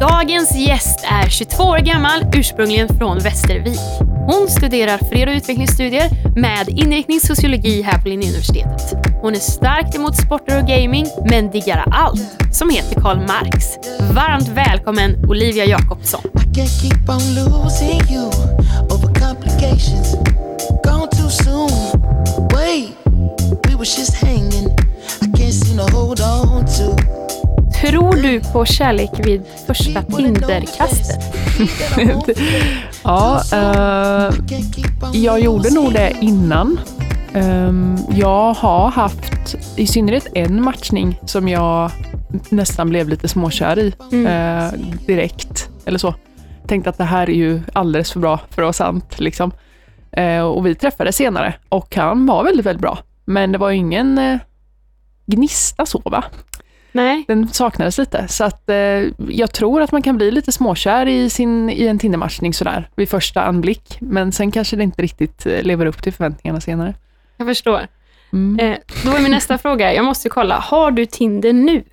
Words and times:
Dagens 0.00 0.56
gäst 0.56 1.04
är 1.04 1.28
22 1.28 1.62
år 1.62 1.78
gammal, 1.78 2.24
ursprungligen 2.34 2.88
från 2.88 3.18
Västervik. 3.18 3.80
Hon 4.26 4.48
studerar 4.48 4.98
fred 4.98 5.28
och 5.28 5.34
utvecklingsstudier 5.34 6.10
med 6.40 6.68
inriktning 6.68 7.20
sociologi 7.20 7.82
här 7.82 8.02
på 8.02 8.08
Linnéuniversitetet. 8.08 8.94
Hon 9.22 9.34
är 9.34 9.38
starkt 9.38 9.94
emot 9.94 10.16
sporter 10.16 10.62
och 10.62 10.68
gaming, 10.68 11.06
men 11.30 11.50
diggar 11.50 11.84
allt 11.92 12.54
som 12.54 12.70
heter 12.70 13.00
Karl 13.00 13.18
Marx. 13.18 13.66
Varmt 14.14 14.48
välkommen 14.48 15.24
Olivia 15.28 15.64
Jakobsson. 15.64 16.20
Wait, 22.52 22.96
we 23.66 23.74
was 23.76 23.98
just 23.98 24.14
hanging. 24.14 24.68
I 25.22 25.26
can't 25.36 25.52
seem 25.52 25.76
to 25.78 25.86
hold 25.92 26.20
on 26.20 26.64
to. 26.66 27.49
Tror 27.80 28.22
du 28.22 28.40
på 28.52 28.64
kärlek 28.64 29.10
vid 29.26 29.42
första 29.66 30.02
Tinderkastet? 30.02 31.20
Ja, 33.04 33.42
eh, 33.52 34.34
jag 35.12 35.40
gjorde 35.40 35.74
nog 35.74 35.92
det 35.92 36.16
innan. 36.20 36.80
Ehm, 37.34 37.96
jag 38.10 38.54
har 38.54 38.90
haft 38.90 39.54
i 39.76 39.86
synnerhet 39.86 40.26
en 40.34 40.62
matchning 40.62 41.20
som 41.26 41.48
jag 41.48 41.90
nästan 42.48 42.88
blev 42.88 43.08
lite 43.08 43.28
småkär 43.28 43.78
i 43.78 43.94
eh, 44.12 44.80
direkt. 45.06 45.68
Eller 45.84 45.98
så. 45.98 46.14
Tänkte 46.66 46.90
att 46.90 46.98
det 46.98 47.04
här 47.04 47.30
är 47.30 47.34
ju 47.34 47.60
alldeles 47.72 48.12
för 48.12 48.20
bra 48.20 48.40
för 48.50 48.62
att 48.62 48.66
vara 48.66 48.72
sant. 48.72 49.20
Liksom. 49.20 49.52
Eh, 50.12 50.40
och 50.40 50.66
vi 50.66 50.74
träffades 50.74 51.16
senare 51.16 51.54
och 51.68 51.96
han 51.96 52.26
var 52.26 52.44
väldigt, 52.44 52.66
väldigt 52.66 52.82
bra. 52.82 52.98
Men 53.24 53.52
det 53.52 53.58
var 53.58 53.70
ingen 53.70 54.18
eh, 54.18 54.38
gnista 55.26 55.86
så 55.86 56.02
va? 56.04 56.24
Nej. 56.92 57.24
Den 57.28 57.48
saknades 57.48 57.98
lite. 57.98 58.28
Så 58.28 58.44
att 58.44 58.68
eh, 58.68 58.76
jag 59.28 59.52
tror 59.52 59.82
att 59.82 59.92
man 59.92 60.02
kan 60.02 60.16
bli 60.16 60.30
lite 60.30 60.52
småkär 60.52 61.06
i, 61.06 61.30
sin, 61.30 61.70
i 61.70 61.86
en 61.86 61.98
Tindermatchning 61.98 62.54
sådär 62.54 62.88
vid 62.94 63.08
första 63.08 63.42
anblick. 63.42 63.96
Men 64.00 64.32
sen 64.32 64.50
kanske 64.50 64.76
det 64.76 64.82
inte 64.82 65.02
riktigt 65.02 65.46
eh, 65.46 65.62
lever 65.62 65.86
upp 65.86 66.02
till 66.02 66.12
förväntningarna 66.12 66.60
senare. 66.60 66.94
Jag 67.36 67.46
förstår. 67.46 67.86
Mm. 68.32 68.58
Eh, 68.58 68.78
då 69.04 69.10
är 69.10 69.20
min 69.20 69.30
nästa 69.30 69.58
fråga, 69.62 69.94
jag 69.94 70.04
måste 70.04 70.28
kolla, 70.28 70.58
har 70.58 70.90
du 70.90 71.06
Tinder 71.06 71.52
nu? 71.52 71.84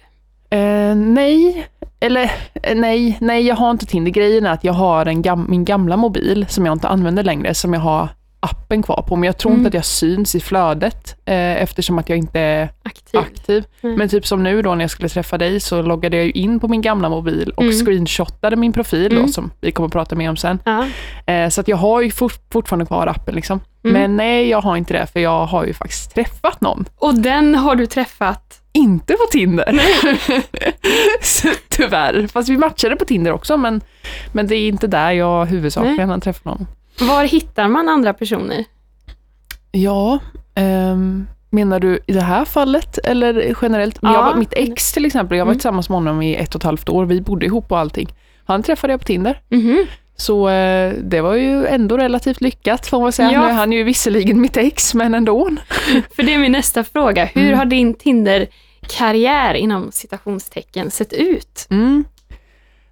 Eh, 0.50 0.96
nej, 0.96 1.68
eller 2.00 2.32
eh, 2.64 2.76
nej, 2.76 3.18
nej 3.22 3.48
jag 3.48 3.56
har 3.56 3.72
inte 3.72 3.86
Tinder. 3.86 4.12
Grejen 4.12 4.46
är 4.46 4.52
att 4.52 4.64
jag 4.64 4.74
har 4.74 5.06
en 5.06 5.22
gam, 5.22 5.46
min 5.50 5.66
gamla 5.66 5.98
mobil 5.98 6.46
som 6.50 6.66
jag 6.66 6.74
inte 6.74 6.88
använder 6.88 7.24
längre, 7.24 7.54
som 7.54 7.74
jag 7.74 7.82
har 7.82 8.10
appen 8.50 8.84
kvar 8.84 9.02
på. 9.08 9.16
Men 9.16 9.28
jag 9.28 9.38
tror 9.38 9.52
Mm. 9.52 9.60
inte 9.60 9.68
att 9.68 9.74
jag 9.74 9.86
syns 9.86 10.36
i 10.36 10.40
flödet 10.40 11.16
eh, 11.26 11.62
eftersom 11.62 12.00
att 12.00 12.10
jag 12.10 12.18
inte 12.18 12.40
är 12.40 12.70
Aktiv? 12.84 13.20
aktiv. 13.20 13.64
Mm. 13.82 13.96
Men 13.96 14.10
typ 14.10 14.28
som 14.28 14.44
nu 14.44 14.62
då 14.62 14.76
när 14.76 14.84
jag 14.84 14.92
skulle 14.92 15.10
träffa 15.10 15.38
dig 15.38 15.60
så 15.60 15.82
loggade 15.82 16.18
jag 16.18 16.28
in 16.36 16.60
på 16.60 16.68
min 16.68 16.82
gamla 16.82 17.10
mobil 17.10 17.50
och 17.56 17.64
Mm. 17.64 17.86
screenshotade 17.86 18.56
min 18.56 18.74
profil 18.74 19.12
Mm. 19.12 19.26
då 19.26 19.32
som 19.32 19.52
vi 19.62 19.72
kommer 19.72 19.88
att 19.88 19.94
prata 19.94 20.16
mer 20.16 20.30
om 20.30 20.38
sen. 20.38 20.60
Ja. 20.64 20.86
Eh, 21.34 21.50
så 21.50 21.62
att 21.62 21.68
jag 21.68 21.78
har 21.78 22.02
ju 22.02 22.12
fort, 22.12 22.40
fortfarande 22.52 22.86
kvar 22.86 23.08
appen 23.08 23.36
liksom. 23.36 23.60
Mm. 23.84 24.02
Men 24.02 24.18
nej, 24.18 24.48
jag 24.50 24.62
har 24.62 24.78
inte 24.78 24.94
det 24.94 25.08
för 25.14 25.20
jag 25.20 25.46
har 25.46 25.66
ju 25.66 25.74
faktiskt 25.74 26.16
träffat 26.16 26.62
någon. 26.62 26.86
Och 26.96 27.16
den 27.16 27.56
har 27.56 27.76
du 27.76 27.86
träffat? 27.86 28.54
Inte 28.74 29.14
på 29.14 29.26
Tinder. 29.32 29.80
så, 31.22 31.48
tyvärr. 31.70 32.28
Fast 32.28 32.50
vi 32.50 32.58
matchade 32.58 32.96
på 32.96 33.06
Tinder 33.06 33.32
också 33.32 33.58
men, 33.58 33.82
men 34.32 34.48
det 34.48 34.56
är 34.56 34.68
inte 34.68 34.88
där 34.88 35.12
jag 35.12 35.46
huvudsakligen 35.46 36.10
har 36.10 36.20
träffat 36.20 36.46
någon. 36.46 36.68
Var 37.00 37.24
hittar 37.24 37.68
man 37.68 37.90
andra 37.90 38.14
personer? 38.14 38.66
Ja, 39.72 40.20
ehm, 40.56 41.28
menar 41.50 41.80
du 41.80 42.00
i 42.08 42.14
det 42.14 42.22
här 42.22 42.46
fallet 42.46 42.98
eller 43.04 43.56
generellt? 43.62 43.98
Ja. 44.02 44.14
Jag 44.14 44.24
var, 44.24 44.36
mitt 44.36 44.54
ex 44.54 44.92
till 44.92 45.06
exempel, 45.06 45.38
jag 45.38 45.46
var 45.46 45.52
Mm. 45.52 45.60
tillsammans 45.60 45.90
med 45.90 45.96
honom 45.96 46.22
i 46.22 46.36
ett 46.36 46.56
och 46.56 46.60
ett 46.60 46.64
halvt 46.66 46.90
år. 46.90 47.06
Vi 47.06 47.22
bodde 47.22 47.46
ihop 47.46 47.72
och 47.72 47.80
allting. 47.80 48.14
Han 48.46 48.64
träffade 48.64 48.94
jag 48.94 49.00
på 49.00 49.06
Tinder. 49.06 49.42
Mhm. 49.50 49.86
Så 50.16 50.50
eh, 50.50 50.94
det 51.04 51.22
var 51.22 51.34
ju 51.36 51.66
ändå 51.66 51.98
relativt 51.98 52.42
lyckat 52.42 52.88
får 52.88 53.02
man 53.02 53.12
säga. 53.12 53.32
Ja. 53.32 53.42
Nu 53.42 53.48
är 53.48 53.54
han 53.54 53.72
ju 53.72 53.84
visserligen 53.84 54.42
mitt 54.42 54.58
ex, 54.58 54.94
men 54.94 55.14
ändå. 55.16 55.50
För 56.16 56.24
det 56.24 56.34
är 56.34 56.38
min 56.40 56.52
nästa 56.52 56.84
fråga. 56.84 57.26
Hur 57.26 57.46
Mm. 57.46 57.58
har 57.58 57.66
din 57.66 57.94
Tinder-karriär 57.94 59.54
inom 59.54 59.92
citationstecken 59.92 60.92
sett 60.92 61.14
ut? 61.14 61.68
Mm. 61.70 62.04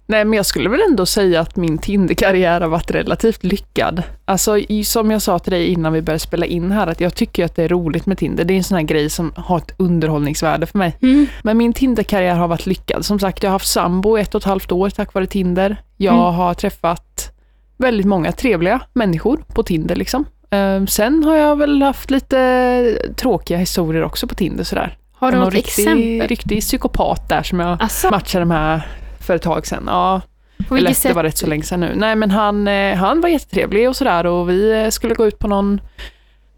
Nej, 0.08 0.24
men 0.24 0.36
jag 0.36 0.46
skulle 0.46 0.68
väl 0.68 0.80
ändå 0.90 1.06
säga 1.06 1.40
att 1.40 1.56
min 1.56 1.78
Tinder-karriär 1.78 2.60
har 2.60 2.68
varit 2.68 2.90
relativt 2.90 3.44
lyckad. 3.44 4.02
Alltså, 4.24 4.58
som 4.84 5.10
jag 5.10 5.22
sa 5.22 5.38
till 5.38 5.52
dig 5.52 5.66
innan 5.66 5.92
vi 5.92 6.02
började 6.02 6.18
spela 6.18 6.46
in 6.46 6.70
här, 6.72 6.86
att 6.86 7.00
jag 7.00 7.14
tycker 7.14 7.44
att 7.44 7.56
det 7.56 7.64
är 7.64 7.68
roligt 7.68 8.06
med 8.06 8.18
Tinder. 8.18 8.44
Det 8.44 8.54
är 8.54 8.56
en 8.56 8.64
sån 8.64 8.76
här 8.76 8.84
grej 8.84 9.10
som 9.10 9.32
har 9.36 9.58
ett 9.58 9.74
underhållningsvärde 9.76 10.66
för 10.66 10.78
mig. 10.78 10.96
Mm. 11.02 11.26
Men 11.42 11.56
min 11.58 11.72
Tinder-karriär 11.72 12.34
har 12.34 12.48
varit 12.48 12.66
lyckad. 12.66 13.04
Som 13.04 13.18
sagt, 13.18 13.42
jag 13.42 13.50
har 13.50 13.52
haft 13.54 13.68
sambo 13.68 14.16
ett 14.18 14.34
och 14.34 14.40
ett 14.40 14.44
halvt 14.46 14.72
år 14.72 14.90
tack 14.90 15.14
vare 15.14 15.26
Tinder. 15.26 15.76
Jag 15.96 16.14
Mm. 16.14 16.34
har 16.34 16.54
träffat 16.54 17.32
väldigt 17.78 18.06
många 18.06 18.32
trevliga 18.32 18.80
människor 18.92 19.44
på 19.54 19.62
Tinder. 19.62 19.96
Liksom. 19.96 20.24
Eh, 20.50 20.84
sen 20.84 21.24
har 21.24 21.36
jag 21.36 21.56
väl 21.56 21.82
haft 21.82 22.10
lite 22.10 22.98
tråkiga 23.16 23.58
historier 23.58 24.04
också 24.04 24.26
på 24.26 24.34
Tinder. 24.34 24.64
Sådär. 24.64 24.96
Har 25.18 25.32
du 25.32 25.38
något 25.38 25.54
riktig, 25.54 25.82
exempel? 25.82 26.28
riktig 26.28 26.60
psykopat 26.60 27.28
där 27.28 27.42
som 27.42 27.60
jag 27.60 27.82
Alltså, 27.82 28.10
matchade 28.10 28.44
med 28.44 28.80
för 29.26 29.34
ett 29.36 29.42
tag 29.42 29.66
sedan. 29.66 29.84
Ja, 29.86 30.20
på 30.68 30.74
eller 30.76 30.86
vilket 30.86 31.02
det 31.02 31.08
sätt? 31.08 31.16
var 31.16 31.22
rätt 31.22 31.38
så 31.38 31.46
länge 31.46 31.62
sedan 31.62 31.80
nu. 31.80 31.92
Nej 31.96 32.16
men 32.16 32.30
han, 32.30 32.68
eh, 32.68 32.94
han 32.96 33.20
var 33.20 33.28
jättetrevlig 33.28 33.88
och 33.88 33.96
sådär 33.96 34.26
och 34.26 34.50
vi 34.50 34.82
eh, 34.82 34.88
skulle 34.90 35.14
gå 35.14 35.26
ut 35.26 35.38
på 35.38 35.48
någon, 35.48 35.80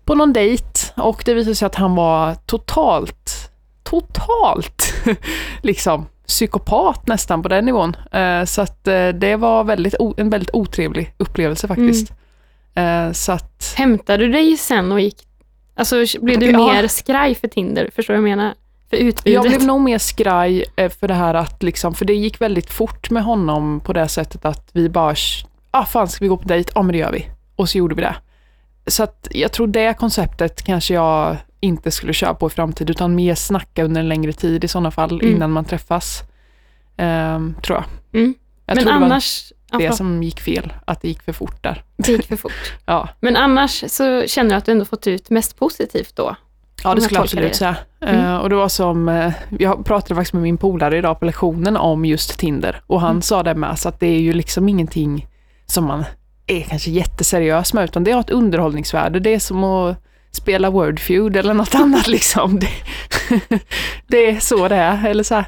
på 0.04 0.14
någon 0.14 0.32
dejt 0.32 0.64
och 0.96 1.22
det 1.26 1.34
visade 1.34 1.54
sig 1.54 1.66
att 1.66 1.74
han 1.74 1.94
var 1.94 2.34
totalt, 2.34 3.50
totalt 3.82 4.94
liksom 5.62 6.06
psykopat 6.26 7.06
nästan 7.06 7.42
på 7.42 7.48
den 7.48 7.64
nivån. 7.64 7.96
Eh, 8.12 8.44
Så 8.44 8.62
att 8.62 8.84
det 9.14 9.36
var 9.38 9.64
väldigt, 9.64 9.94
en 10.16 10.30
väldigt 10.30 10.50
otrevlig 10.54 11.14
upplevelse 11.18 11.68
faktiskt. 11.68 12.12
Eh, 12.74 13.12
Så 13.12 13.32
att, 13.32 13.74
Hämtade 13.76 14.26
du 14.26 14.32
dig 14.32 14.56
sen 14.56 14.92
och 14.92 15.00
gick... 15.00 15.16
Alltså, 15.76 15.96
blev 16.20 16.38
du 16.40 16.50
Ja. 16.50 16.72
mer 16.72 16.86
skraj 16.88 17.34
för 17.34 17.48
Tinder? 17.48 17.90
Förstår 17.94 18.14
du 18.14 18.20
vad 18.20 18.30
jag 18.30 18.36
menar? 18.36 18.54
För 18.90 18.96
utbudet? 18.96 19.34
jag 19.34 19.44
blev 19.44 19.66
nog 19.66 19.80
mer 19.80 19.98
skraj 19.98 20.64
eh, 20.76 20.90
för 20.90 21.08
det 21.08 21.14
här 21.14 21.34
att 21.34 21.62
liksom, 21.62 21.94
för 21.94 22.04
det 22.04 22.14
gick 22.14 22.40
väldigt 22.40 22.70
fort 22.70 23.10
med 23.10 23.22
honom 23.24 23.80
på 23.80 23.92
det 23.92 24.08
sättet 24.08 24.44
att 24.44 24.68
vi 24.72 24.88
bara, 24.88 25.14
ah 25.70 25.84
fan 25.84 26.08
ska 26.08 26.24
vi 26.24 26.28
gå 26.28 26.36
på 26.36 26.48
dejt? 26.48 26.72
Ja 26.74 26.82
men 26.82 26.92
det 26.92 26.98
gör 26.98 27.12
vi. 27.12 27.26
Och 27.56 27.68
så 27.68 27.78
gjorde 27.78 27.94
vi 27.94 28.02
det. 28.02 28.16
Så 28.86 29.02
att 29.02 29.28
jag 29.30 29.52
tror 29.52 29.66
det 29.66 29.94
konceptet 29.98 30.62
kanske 30.62 30.94
jag 30.94 31.36
inte 31.60 31.90
skulle 31.90 32.12
köra 32.12 32.34
på 32.34 32.46
i 32.46 32.50
framtiden 32.50 32.90
utan 32.90 33.14
mer 33.14 33.34
snacka 33.34 33.84
under 33.84 34.00
en 34.00 34.08
längre 34.08 34.32
tid 34.32 34.64
i 34.64 34.68
sådana 34.68 34.90
fall 34.90 35.20
Mm. 35.20 35.36
innan 35.36 35.50
man 35.52 35.64
träffas. 35.64 36.22
Ehm, 36.96 37.54
tror 37.62 37.76
jag. 37.78 38.20
Mm. 38.20 38.34
jag 38.66 38.76
Men 38.76 38.84
tror 38.84 38.94
annars... 38.94 39.48
det 39.72 39.84
Ja, 39.84 39.92
som 39.92 40.22
gick 40.22 40.40
fel, 40.40 40.72
att 40.84 41.02
det 41.02 41.08
gick 41.08 41.22
för 41.22 41.32
fort 41.32 41.62
där. 41.62 41.82
det 41.96 42.12
gick 42.12 42.26
för 42.26 42.36
fort. 42.36 42.52
Ja, 42.86 43.08
Men 43.20 43.36
annars 43.36 43.84
så 43.88 44.26
känner 44.26 44.50
du 44.50 44.56
att 44.56 44.64
du 44.64 44.72
ändå 44.72 44.84
fått 44.84 45.06
ut 45.06 45.30
mest 45.30 45.56
positivt 45.58 46.16
då? 46.16 46.36
Ja, 46.84 46.94
det 46.94 47.00
skulle 47.00 47.18
jag 47.18 47.22
absolut 47.24 47.54
säga. 47.56 47.76
Mm. 48.00 48.24
Eh, 48.24 48.36
och 48.36 48.48
det 48.50 48.54
var 48.56 48.68
som, 48.68 49.08
eh, 49.08 49.32
jag 49.58 49.84
pratade 49.84 50.14
faktiskt 50.14 50.32
med 50.32 50.42
min 50.42 50.56
polare 50.58 50.98
idag 50.98 51.20
på 51.20 51.24
lektionen 51.26 51.76
om 51.76 52.04
just 52.04 52.38
Tinder 52.38 52.80
och 52.86 53.00
han 53.00 53.10
Mm. 53.10 53.22
sa 53.22 53.42
det 53.42 53.54
med, 53.54 53.78
så 53.78 53.88
att 53.88 54.00
det 54.00 54.06
är 54.06 54.20
ju 54.20 54.32
liksom 54.32 54.68
ingenting 54.68 55.26
som 55.66 55.84
man 55.84 56.04
är 56.46 56.60
kanske 56.60 56.90
jätteseriös 56.90 57.72
med, 57.74 57.84
utan 57.84 58.04
det 58.04 58.10
har 58.12 58.20
ett 58.20 58.30
underhållningsvärde. 58.30 59.20
Det 59.20 59.34
är 59.34 59.38
som 59.38 59.64
att 59.64 59.96
spela 60.32 60.70
Wordfeud 60.70 61.36
eller 61.36 61.54
något 61.54 61.74
annat 61.84 62.08
liksom. 62.08 62.58
Det, 62.60 62.68
det 64.06 64.26
är 64.30 64.40
så 64.40 64.68
det 64.68 64.76
är, 64.76 65.06
eller 65.08 65.22
så 65.22 65.34
här. 65.34 65.44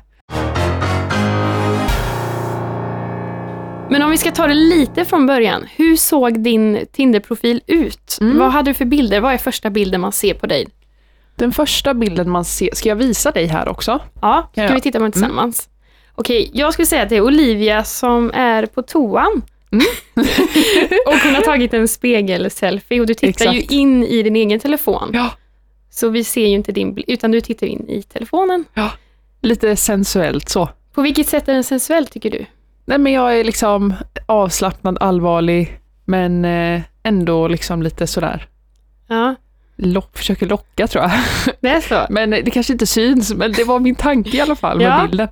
Men 3.91 4.03
om 4.03 4.11
vi 4.11 4.17
ska 4.17 4.31
ta 4.31 4.47
det 4.47 4.55
lite 4.55 5.05
från 5.05 5.27
början. 5.27 5.65
Hur 5.77 5.97
såg 5.97 6.41
din 6.43 6.79
Tinder-profil 6.93 7.61
ut? 7.67 8.19
Mm. 8.21 8.39
Vad 8.39 8.53
hade 8.53 8.71
du 8.71 8.75
för 8.75 8.85
bilder? 8.85 9.21
Vad 9.21 9.33
är 9.33 9.39
första 9.39 9.71
bilden 9.71 10.01
man 10.01 10.13
ser 10.13 10.35
på 10.35 10.47
dig? 10.47 10.69
Den 11.41 11.53
första 11.53 11.95
bilden 11.95 12.31
man 12.31 12.45
ser, 12.45 12.71
ska 12.73 12.89
jag 12.89 12.97
visa 12.97 13.31
dig 13.31 13.47
här 13.47 13.69
också? 13.69 14.01
Ja, 14.21 14.49
ska 14.53 14.63
jag? 14.63 14.75
vi 14.75 14.81
titta 14.81 14.99
på 14.99 15.03
den 15.03 15.13
tillsammans? 15.13 15.69
Okej, 16.15 16.51
jag 16.55 16.73
skulle 16.73 16.87
säga 16.87 17.03
att 17.03 17.09
det 17.09 17.17
är 17.17 17.21
Olivia 17.21 17.85
som 17.85 18.31
är 18.35 18.67
på 18.67 18.83
toan. 18.83 19.43
Mm. 19.73 19.87
och 21.07 21.15
hon 21.25 21.35
har 21.35 21.43
tagit 21.43 21.75
en 21.75 21.89
spegelselfie 21.89 23.01
och 23.01 23.07
du 23.07 23.15
tittar 23.15 23.29
Exakt. 23.29 23.55
ju 23.55 23.77
in 23.77 24.05
i 24.05 24.23
din 24.23 24.37
egen 24.37 24.61
telefon. 24.61 25.11
Ja. 25.13 25.31
Så 25.91 26.09
vi 26.09 26.25
ser 26.25 26.47
ju 26.47 26.55
inte 26.55 26.73
din 26.73 26.95
bild, 26.95 27.09
utan 27.09 27.31
du 27.31 27.41
tittar 27.41 27.67
in 27.67 27.89
i 27.89 28.03
telefonen. 28.03 28.65
Lite 29.41 29.77
sensuellt 29.77 30.49
så. 30.49 30.69
På 30.95 31.03
vilket 31.03 31.29
sätt 31.29 31.49
är 31.49 31.53
den 31.53 31.65
sensuell 31.65 32.07
tycker 32.07 32.31
du? 32.31 32.47
Nej 32.85 32.99
men 32.99 33.13
jag 33.13 33.41
är 33.41 33.45
liksom 33.45 33.95
avslappnad, 34.27 34.99
allvarlig, 35.01 35.81
men 36.05 36.45
eh, 36.45 36.81
ändå 37.03 37.49
liksom 37.49 37.83
lite 37.83 38.07
sådär 38.07 38.49
Ja, 39.09 39.35
lock, 39.83 40.19
försöker 40.19 40.47
locka 40.47 40.87
tror 40.87 41.05
jag. 41.05 41.13
det 41.61 41.69
är 41.69 41.81
så. 41.81 42.07
Men 42.13 42.31
det 42.31 42.51
kanske 42.51 42.73
inte 42.73 42.87
syns, 42.87 43.35
men 43.35 43.53
det 43.53 43.65
var 43.65 43.81
min 43.81 43.95
tanke 43.95 44.37
i 44.37 44.41
alla 44.41 44.57
fall 44.57 44.79
med 44.79 44.87
Ja. 44.87 45.07
bilden. 45.09 45.29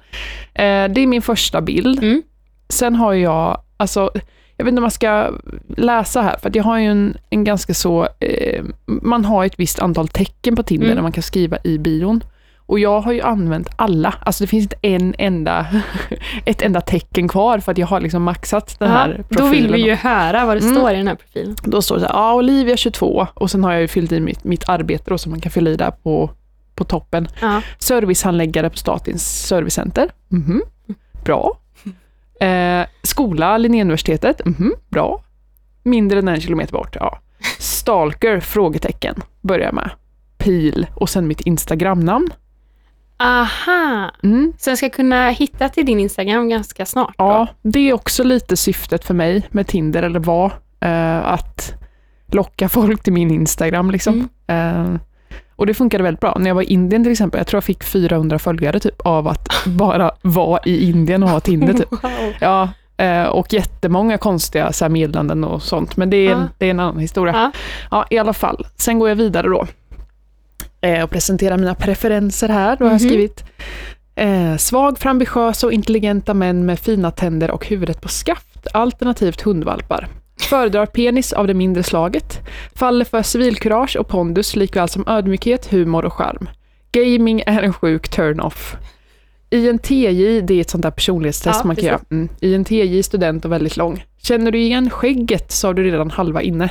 Eh, 0.55 0.93
det 0.95 1.01
är 1.01 1.07
min 1.07 1.23
första 1.23 1.61
bild. 1.61 1.99
Mm. 2.03 2.23
Sen 2.69 2.95
har 2.95 3.13
jag, 3.15 3.61
alltså, 3.77 4.11
jag 4.57 4.65
vet 4.65 4.73
inte 4.73 4.79
om 4.79 4.83
man 4.83 4.91
ska 4.91 5.31
läsa 5.77 6.23
här, 6.23 6.37
för 6.43 6.51
jag 6.55 6.65
har 6.65 6.79
ju 6.79 6.87
en, 6.87 7.17
en 7.31 7.45
ganska 7.45 7.75
så, 7.75 8.09
eh, 8.21 8.65
man 8.87 9.25
har 9.25 9.45
ett 9.45 9.55
visst 9.61 9.79
antal 9.79 10.09
tecken 10.09 10.57
på 10.57 10.63
Tinder 10.63 10.87
Mm. 10.87 10.97
där 10.97 11.03
man 11.03 11.13
kan 11.13 11.23
skriva 11.23 11.59
i 11.65 11.79
bion. 11.79 12.25
Och 12.69 12.79
jag 12.79 13.01
har 13.01 13.13
ju 13.13 13.21
använt 13.23 13.69
alla. 13.77 14.15
Alltså 14.21 14.45
det 14.45 14.49
finns 14.49 14.63
inte 14.63 14.77
en 14.83 15.15
enda, 15.19 15.67
ett 16.45 16.63
enda 16.63 16.81
tecken 16.81 17.29
kvar 17.29 17.59
för 17.59 17.73
att 17.73 17.79
jag 17.79 17.87
har 17.87 18.01
liksom 18.01 18.23
maxat 18.23 18.77
den 18.79 18.91
här 18.91 19.09
Ja, 19.09 19.23
profilen. 19.37 19.45
då 19.47 19.51
vill 19.51 19.73
vi 19.73 19.79
ju 19.89 19.95
höra 19.95 20.47
vad 20.47 20.57
det 20.57 20.61
Mm. 20.63 20.75
står 20.75 20.91
i 20.93 20.97
den 20.97 21.09
här 21.09 21.15
profilen. 21.15 21.57
Då 21.63 21.83
står 21.83 21.95
det 21.95 22.01
så 22.01 22.07
här, 22.07 22.15
ja, 22.15 22.35
Olivia 22.35 22.77
22 22.77 23.27
och 23.35 23.51
sen 23.51 23.65
har 23.65 23.73
jag 23.73 23.81
ju 23.81 23.89
fyllt 23.89 24.13
i 24.13 24.21
mitt, 24.21 24.45
mitt 24.45 24.69
arbete 24.69 25.05
då 25.07 25.19
som 25.19 25.31
man 25.31 25.41
kan 25.41 25.53
fylla 25.53 25.71
i 25.71 25.77
där 25.77 25.91
på, 25.91 26.31
på 26.75 26.85
toppen. 26.85 27.29
Ja. 27.41 27.63
Servicehandläggare 27.79 28.71
på 28.71 28.77
Statens 28.77 29.47
servicecenter. 29.47 30.11
Mhm. 30.29 30.63
Bra. 31.25 31.59
Eh, 32.41 32.87
skola, 33.03 33.59
Linnéuniversitetet. 33.59 34.41
Mhm. 34.47 34.75
Bra. 34.89 35.23
Mindre 35.83 36.19
än 36.19 36.29
en 36.29 36.41
kilometer 36.41 36.73
bort. 36.73 36.97
Ja. 37.01 37.19
Stalker? 37.59 38.41
Frågetecken. 38.41 39.15
Börjar 39.41 39.73
med. 39.73 39.91
Pil 40.39 40.87
och 40.95 41.09
sen 41.09 41.27
mitt 41.29 41.41
Instagramnamn. 41.41 42.29
Aha! 43.19 44.11
Mm. 44.23 44.53
Så 44.59 44.71
jag 44.71 44.79
ska 44.79 44.91
kunna 44.91 45.31
hitta 45.31 45.69
till 45.69 45.87
din 45.87 46.01
Instagram 46.01 46.49
ganska 46.49 46.87
snart 46.87 47.15
då? 47.19 47.25
Ja, 47.25 47.47
det 47.63 47.89
är 47.91 47.93
också 47.93 48.25
lite 48.25 48.57
syftet 48.57 49.05
för 49.05 49.15
mig 49.15 49.43
med 49.51 49.67
Tinder, 49.67 50.03
eller 50.03 50.21
var, 50.21 50.53
eh, 50.81 51.27
att 51.33 51.75
locka 52.33 52.69
folk 52.69 53.03
till 53.03 53.13
min 53.13 53.31
Instagram. 53.31 53.91
Liksom. 53.91 54.29
Mm. 54.47 54.95
Eh, 54.95 55.01
och 55.57 55.67
det 55.67 55.75
funkade 55.75 56.05
väldigt 56.05 56.21
bra. 56.21 56.37
När 56.39 56.51
jag 56.51 56.55
var 56.55 56.63
i 56.63 56.73
Indien 56.73 57.03
till 57.05 57.13
exempel, 57.13 57.39
jag 57.39 57.47
tror 57.47 57.57
jag 57.57 57.65
fick 57.65 57.85
400 57.85 58.39
följare 58.39 58.81
typ 58.81 59.01
av 59.01 59.29
att 59.29 59.49
bara 59.67 60.11
vara 60.23 60.61
i 60.65 60.89
Indien 60.91 61.23
och 61.23 61.29
ha 61.29 61.41
Tinder. 61.41 61.73
Typ. 61.73 61.89
Wow. 62.03 62.33
Ja, 62.41 62.69
eh, 62.97 63.25
och 63.25 63.53
jättemånga 63.53 64.19
konstiga 64.19 64.73
så 64.73 64.89
meddelanden 64.89 65.45
och 65.45 65.63
sånt, 65.63 65.97
men 65.97 66.11
det 66.11 66.17
är, 66.17 66.33
en, 66.33 66.41
Ja. 66.41 66.49
det 66.59 66.67
är 66.67 66.71
en 66.71 66.81
annan 66.81 66.99
historia. 66.99 67.35
Ja. 67.35 67.51
Ja, 67.91 68.07
i 68.11 68.19
alla 68.19 68.33
fall. 68.33 68.67
Sen 68.77 68.99
går 68.99 69.09
jag 69.09 69.17
vidare 69.17 69.49
då 69.49 69.67
eh, 70.81 71.03
och 71.05 71.11
presenterar 71.11 71.57
mina 71.59 71.75
preferenser 71.75 72.49
här. 72.49 72.77
Då 72.77 72.85
har 72.85 72.91
jag 72.93 73.01
Mhm. 73.01 73.09
skrivit 73.09 73.45
eh, 74.15 74.57
svag 74.57 74.99
för 74.99 75.09
ambitiösa 75.09 75.67
och 75.67 75.73
intelligenta 75.73 76.35
män 76.35 76.67
med 76.67 76.79
fina 76.79 77.11
tänder 77.11 77.51
och 77.51 77.67
huvudet 77.67 78.01
på 78.01 78.09
skaft, 78.09 78.67
alternativt 78.73 79.41
hundvalpar. 79.41 80.09
Föredrar 80.41 80.87
penis 80.87 81.33
av 81.33 81.47
det 81.47 81.55
mindre 81.55 81.83
slaget. 81.83 82.39
Faller 82.75 83.05
för 83.05 83.23
civilkurage 83.23 83.97
och 83.97 84.09
pondus 84.09 84.57
likväl 84.57 84.89
som 84.89 85.05
ödmjukhet, 85.09 85.67
humor 85.73 86.05
och 86.05 86.13
charm. 86.13 86.49
Gaming 86.93 87.43
är 87.47 87.63
en 87.63 87.73
sjuk 87.73 88.09
turn-off. 88.09 88.77
INTJ, 89.51 90.41
det 90.41 90.55
är 90.55 90.61
ett 90.61 90.71
sånt 90.71 90.83
där 90.83 90.91
personlighetstest 90.91 91.61
Ja, 91.63 91.67
man 91.67 91.77
kan 91.77 91.85
göra. 91.85 92.01
Mm. 92.11 92.29
INTJ, 92.41 93.03
student 93.03 93.45
och 93.45 93.53
väldigt 93.53 93.77
lång. 93.77 94.05
Känner 94.23 94.51
du 94.51 94.59
igen 94.59 94.91
skägget 94.91 95.53
så 95.53 95.67
har 95.69 95.75
du 95.75 95.85
redan 95.85 96.11
halva 96.11 96.43
inne. 96.43 96.71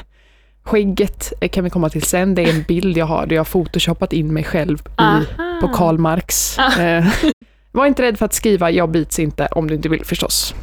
Skägget 0.68 1.34
kan 1.52 1.64
vi 1.64 1.70
komma 1.70 1.90
till 1.90 2.02
sen. 2.04 2.36
Det 2.36 2.42
är 2.42 2.50
en 2.50 2.64
bild 2.64 2.98
jag 2.98 3.06
har 3.06 3.26
där 3.26 3.36
jag 3.36 3.40
har 3.40 3.46
photoshopat 3.46 4.14
in 4.14 4.34
mig 4.34 4.44
själv 4.44 4.78
i, 4.80 5.26
på 5.62 5.68
Karl 5.68 5.98
Marx. 5.98 6.60
Ah. 6.60 6.82
Eh, 6.82 7.06
var 7.72 7.86
inte 7.86 8.02
rädd 8.04 8.18
för 8.18 8.26
att 8.26 8.34
skriva 8.34 8.72
“jag 8.72 8.90
bits 8.92 9.20
inte” 9.20 9.46
om 9.52 9.68
du 9.68 9.76
inte 9.76 9.90
vill 9.90 10.06
förstås. 10.06 10.56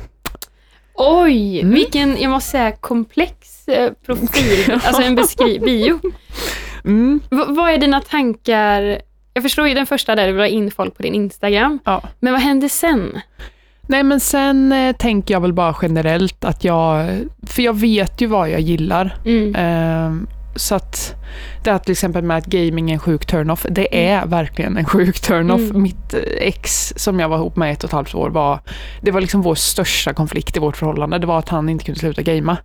Oj, 0.94 1.60
Mm. 1.60 1.74
vilken, 1.74 2.16
jag 2.20 2.30
måste 2.30 2.50
säga, 2.50 2.72
komplex 2.72 3.68
eh, 3.68 3.92
profil. 4.06 4.72
Alltså 4.84 5.02
en 5.02 5.14
beskriv, 5.14 5.60
bio. 5.60 6.00
Mm. 6.84 7.20
V- 7.30 7.44
vad 7.48 7.70
är 7.70 7.78
dina 7.78 8.00
tankar? 8.00 8.98
Jag 9.34 9.42
förstår 9.42 9.68
ju 9.68 9.74
den 9.74 9.86
första 9.86 10.14
där, 10.14 10.26
du 10.26 10.32
vill 10.32 10.40
ha 10.42 10.46
in 10.48 10.70
folk 10.70 10.96
på 10.96 11.02
din 11.02 11.14
Instagram. 11.14 11.78
Ja. 11.84 12.02
Men 12.20 12.32
vad 12.32 12.42
händer 12.42 12.68
sen? 12.68 13.20
Nej 13.86 14.02
men 14.02 14.20
sen 14.20 14.72
eh, 14.72 14.96
tänker 14.96 15.34
jag 15.34 15.40
väl 15.40 15.52
bara 15.52 15.76
generellt 15.82 16.44
att 16.44 16.64
jag, 16.64 17.18
för 17.46 17.62
jag 17.62 17.80
vet 17.80 18.20
ju 18.20 18.26
vad 18.26 18.50
jag 18.50 18.60
gillar. 18.60 19.16
Mm. 19.24 19.54
Ehm, 19.56 20.26
så 20.56 20.74
att 20.74 21.14
det 21.64 21.70
här 21.70 21.78
till 21.78 21.92
exempel 21.92 22.22
med 22.22 22.36
att 22.36 22.46
gaming 22.46 22.90
är 22.90 22.94
en 22.94 23.00
sjuk 23.00 23.26
turn-off, 23.26 23.66
det 23.70 24.10
är 24.10 24.26
verkligen 24.26 24.76
en 24.76 24.84
sjuk 24.84 25.20
turn-off. 25.20 25.60
Mm. 25.60 25.82
Mitt 25.82 26.14
eh, 26.14 26.20
ex 26.38 26.92
som 26.96 27.20
jag 27.20 27.28
var 27.28 27.36
ihop 27.36 27.56
med 27.56 27.72
ett 27.72 27.84
och 27.84 27.88
ett 27.88 27.94
halvt 27.94 28.14
år 28.14 28.30
var, 28.30 28.60
det 29.00 29.10
var 29.10 29.20
liksom 29.20 29.42
vår 29.42 29.54
största 29.54 30.12
konflikt 30.12 30.56
i 30.56 30.60
vårt 30.60 30.76
förhållande, 30.76 31.18
det 31.18 31.26
var 31.26 31.38
att 31.38 31.48
han 31.48 31.68
inte 31.68 31.84
kunde 31.84 32.00
sluta 32.00 32.22
gamea. 32.22 32.56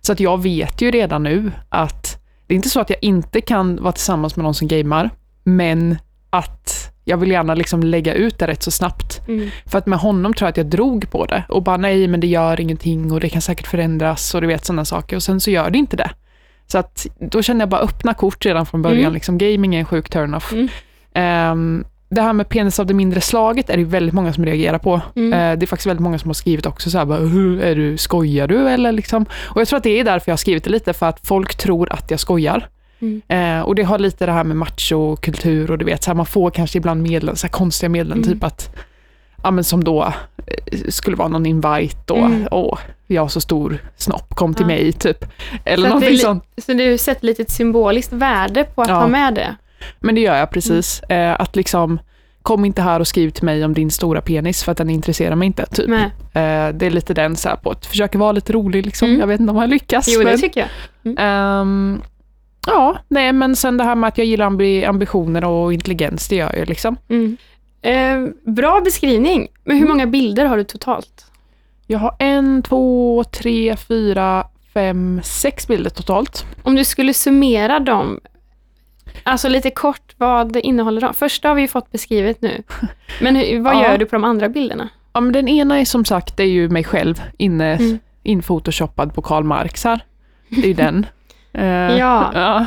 Så 0.00 0.12
att 0.12 0.20
jag 0.20 0.42
vet 0.42 0.82
ju 0.82 0.90
redan 0.90 1.22
nu 1.22 1.52
att 1.68 2.20
det 2.46 2.54
är 2.54 2.56
inte 2.56 2.68
så 2.68 2.80
att 2.80 2.90
jag 2.90 2.98
inte 3.02 3.40
kan 3.40 3.82
vara 3.82 3.92
tillsammans 3.92 4.36
med 4.36 4.44
någon 4.44 4.54
som 4.54 4.68
gamar, 4.68 5.10
men 5.44 5.98
att 6.38 6.90
jag 7.04 7.16
vill 7.16 7.30
gärna 7.30 7.54
liksom 7.54 7.82
lägga 7.82 8.14
ut 8.14 8.38
det 8.38 8.46
rätt 8.46 8.62
så 8.62 8.70
snabbt. 8.70 9.20
Mm. 9.28 9.48
För 9.66 9.78
att 9.78 9.86
med 9.86 9.98
honom 9.98 10.34
tror 10.34 10.46
jag 10.46 10.50
att 10.50 10.56
jag 10.56 10.66
drog 10.66 11.10
på 11.10 11.24
det 11.26 11.44
och 11.48 11.62
bara 11.62 11.76
nej 11.76 12.08
men 12.08 12.20
det 12.20 12.26
gör 12.26 12.60
ingenting 12.60 13.12
och 13.12 13.20
det 13.20 13.28
kan 13.28 13.42
säkert 13.42 13.66
förändras 13.66 14.34
och 14.34 14.40
du 14.40 14.46
vet 14.46 14.64
sådana 14.64 14.84
saker 14.84 15.16
och 15.16 15.22
sen 15.22 15.40
så 15.40 15.50
gör 15.50 15.70
det 15.70 15.78
inte 15.78 15.96
det. 15.96 16.10
Så 16.66 16.78
att 16.78 17.06
då 17.18 17.42
känner 17.42 17.60
jag 17.60 17.68
bara 17.68 17.80
öppna 17.80 18.14
kort 18.14 18.44
redan 18.46 18.66
från 18.66 18.82
början, 18.82 19.00
Mm. 19.00 19.12
liksom 19.12 19.38
gaming 19.38 19.74
är 19.74 19.78
en 19.78 19.84
sjuk 19.84 20.10
turn-off. 20.10 20.52
Mm. 20.52 20.68
Ehm, 21.14 21.84
det 22.08 22.22
här 22.22 22.32
med 22.32 22.48
penis 22.48 22.80
av 22.80 22.86
det 22.86 22.94
mindre 22.94 23.20
slaget 23.20 23.70
är 23.70 23.76
det 23.76 23.84
väldigt 23.84 24.14
många 24.14 24.32
som 24.32 24.44
reagerar 24.44 24.78
på. 24.78 25.00
Mm. 25.16 25.32
Eh, 25.32 25.58
det 25.58 25.64
är 25.64 25.66
faktiskt 25.66 25.86
väldigt 25.86 26.02
många 26.02 26.18
som 26.18 26.28
har 26.28 26.34
skrivit 26.34 26.66
också 26.66 26.90
så 26.90 26.98
här, 26.98 27.04
bara, 27.04 27.18
"Hur 27.18 27.60
är 27.62 27.74
du, 27.74 27.96
skojar 27.96 28.48
du 28.48 28.68
eller 28.68 28.92
liksom? 28.92 29.26
Och 29.44 29.60
jag 29.60 29.68
tror 29.68 29.76
att 29.76 29.82
det 29.82 30.00
är 30.00 30.04
därför 30.04 30.30
jag 30.30 30.32
har 30.32 30.36
skrivit 30.38 30.64
det 30.64 30.70
lite, 30.70 30.92
för 30.92 31.06
att 31.06 31.26
folk 31.26 31.54
tror 31.54 31.92
att 31.92 32.10
jag 32.10 32.20
skojar. 32.20 32.68
Mm. 33.00 33.22
Eh, 33.28 33.60
och 33.66 33.74
det 33.74 33.82
har 33.82 33.98
lite 33.98 34.26
det 34.26 34.32
här 34.32 34.44
med 34.44 34.56
machokultur 34.56 35.70
och 35.70 35.78
du 35.78 35.84
vet, 35.84 36.02
så 36.02 36.10
här, 36.10 36.14
man 36.14 36.26
får 36.26 36.50
kanske 36.50 36.78
ibland 36.78 37.02
medlen, 37.02 37.36
så 37.36 37.48
konstiga 37.48 37.90
medlen, 37.90 38.18
Mm. 38.18 38.28
typ 38.34 38.44
att, 38.44 38.76
ja 39.42 39.50
men 39.50 39.64
som 39.64 39.84
då 39.84 40.02
eh, 40.46 40.78
skulle 40.88 41.16
vara 41.16 41.28
någon 41.28 41.46
invite 41.46 42.12
och, 42.12 42.18
Mm. 42.18 42.48
åh, 42.50 42.78
jag 43.06 43.22
har 43.22 43.28
så 43.28 43.40
stor 43.40 43.78
snopp, 43.96 44.34
kom 44.34 44.54
till 44.54 44.62
Ja. 44.62 44.66
mig, 44.66 44.92
typ. 44.92 45.24
Eller 45.64 45.76
Så 45.76 45.82
det 45.82 45.88
någonting 45.88 46.18
sånt. 46.18 46.44
Så 46.66 46.72
du 46.72 46.98
sätter 46.98 47.26
lite 47.26 47.42
ett 47.42 47.50
symboliskt 47.50 48.12
värde 48.12 48.64
på 48.64 48.82
att 48.82 48.88
Ja. 48.88 48.94
ha 48.94 49.06
med 49.06 49.34
det? 49.34 49.54
Men 50.00 50.14
det 50.14 50.20
gör 50.20 50.36
jag 50.36 50.50
precis. 50.50 51.02
Mm. 51.08 51.30
Eh, 51.32 51.40
att 51.40 51.56
liksom, 51.56 51.98
kom 52.42 52.64
inte 52.64 52.82
här 52.82 53.00
och 53.00 53.06
skriv 53.08 53.30
till 53.30 53.44
mig 53.44 53.64
om 53.64 53.74
din 53.74 53.90
stora 53.90 54.20
penis, 54.20 54.62
för 54.64 54.72
att 54.72 54.78
den 54.78 54.90
intresserar 54.90 55.34
mig 55.36 55.46
inte. 55.46 55.66
Typ. 55.66 55.88
Eh, 55.90 56.02
det 56.32 56.86
är 56.86 56.90
lite 56.90 57.14
den 57.14 57.36
så 57.36 57.48
här 57.48 57.56
på 57.56 57.70
att 57.70 57.86
försöka 57.86 58.18
vara 58.18 58.32
lite 58.32 58.52
rolig, 58.52 58.86
liksom. 58.86 59.08
Mm. 59.08 59.20
jag 59.20 59.26
vet 59.26 59.40
inte 59.40 59.50
om 59.52 59.56
jag 59.58 59.70
lyckas. 59.70 60.06
Jo, 60.08 60.18
det 60.18 60.24
men, 60.24 60.40
tycker 60.40 60.60
jag. 60.60 61.14
ehm, 61.18 62.02
ja, 62.66 62.96
nej 63.08 63.32
men 63.32 63.56
sen 63.56 63.76
det 63.76 63.84
här 63.84 63.94
med 63.94 64.08
att 64.08 64.18
jag 64.18 64.26
gillar 64.26 64.46
ambi- 64.50 64.88
ambitioner 64.88 65.44
och 65.44 65.72
intelligens, 65.72 66.28
det 66.28 66.36
gör 66.36 66.56
jag 66.56 66.68
liksom. 66.68 66.96
Mm. 67.08 67.36
Eh, 67.82 68.34
bra 68.52 68.80
beskrivning. 68.80 69.48
Men 69.64 69.76
hur 69.76 69.82
Mm. 69.84 69.96
många 69.96 70.06
bilder 70.06 70.44
har 70.46 70.56
du 70.56 70.64
totalt? 70.64 71.26
Jag 71.86 71.98
har 71.98 72.16
en, 72.18 72.62
två, 72.62 73.24
tre, 73.24 73.76
fyra, 73.76 74.46
fem, 74.74 75.20
sex 75.24 75.68
bilder 75.68 75.90
totalt. 75.90 76.46
Om 76.62 76.74
du 76.74 76.84
skulle 76.84 77.14
summera 77.14 77.80
dem, 77.80 78.20
alltså 79.22 79.48
lite 79.48 79.70
kort, 79.70 80.14
vad 80.18 80.56
innehåller 80.56 81.00
de? 81.00 81.14
Första 81.14 81.48
har 81.48 81.54
vi 81.54 81.62
ju 81.62 81.68
fått 81.68 81.92
beskrivet 81.92 82.42
nu. 82.42 82.62
Men 83.20 83.36
hur, 83.36 83.60
vad 83.60 83.74
Ja. 83.74 83.82
gör 83.82 83.98
du 83.98 84.06
på 84.06 84.16
de 84.16 84.24
andra 84.24 84.48
bilderna? 84.48 84.88
Ja, 85.12 85.20
men 85.20 85.32
den 85.32 85.48
ena 85.48 85.80
är 85.80 85.84
som 85.84 86.04
sagt, 86.04 86.36
det 86.36 86.42
är 86.42 86.46
ju 86.48 86.68
mig 86.68 86.84
själv 86.84 87.22
inne, 87.38 87.74
Mm. 87.76 87.98
infotoshoppad 88.22 89.14
på 89.14 89.22
Karl 89.22 89.44
Marx 89.44 89.84
här. 89.84 90.04
Det 90.48 90.62
är 90.62 90.66
ju 90.66 90.74
den. 90.74 91.06
Eh, 91.54 91.64
Ja. 91.98 92.30
ja. 92.34 92.66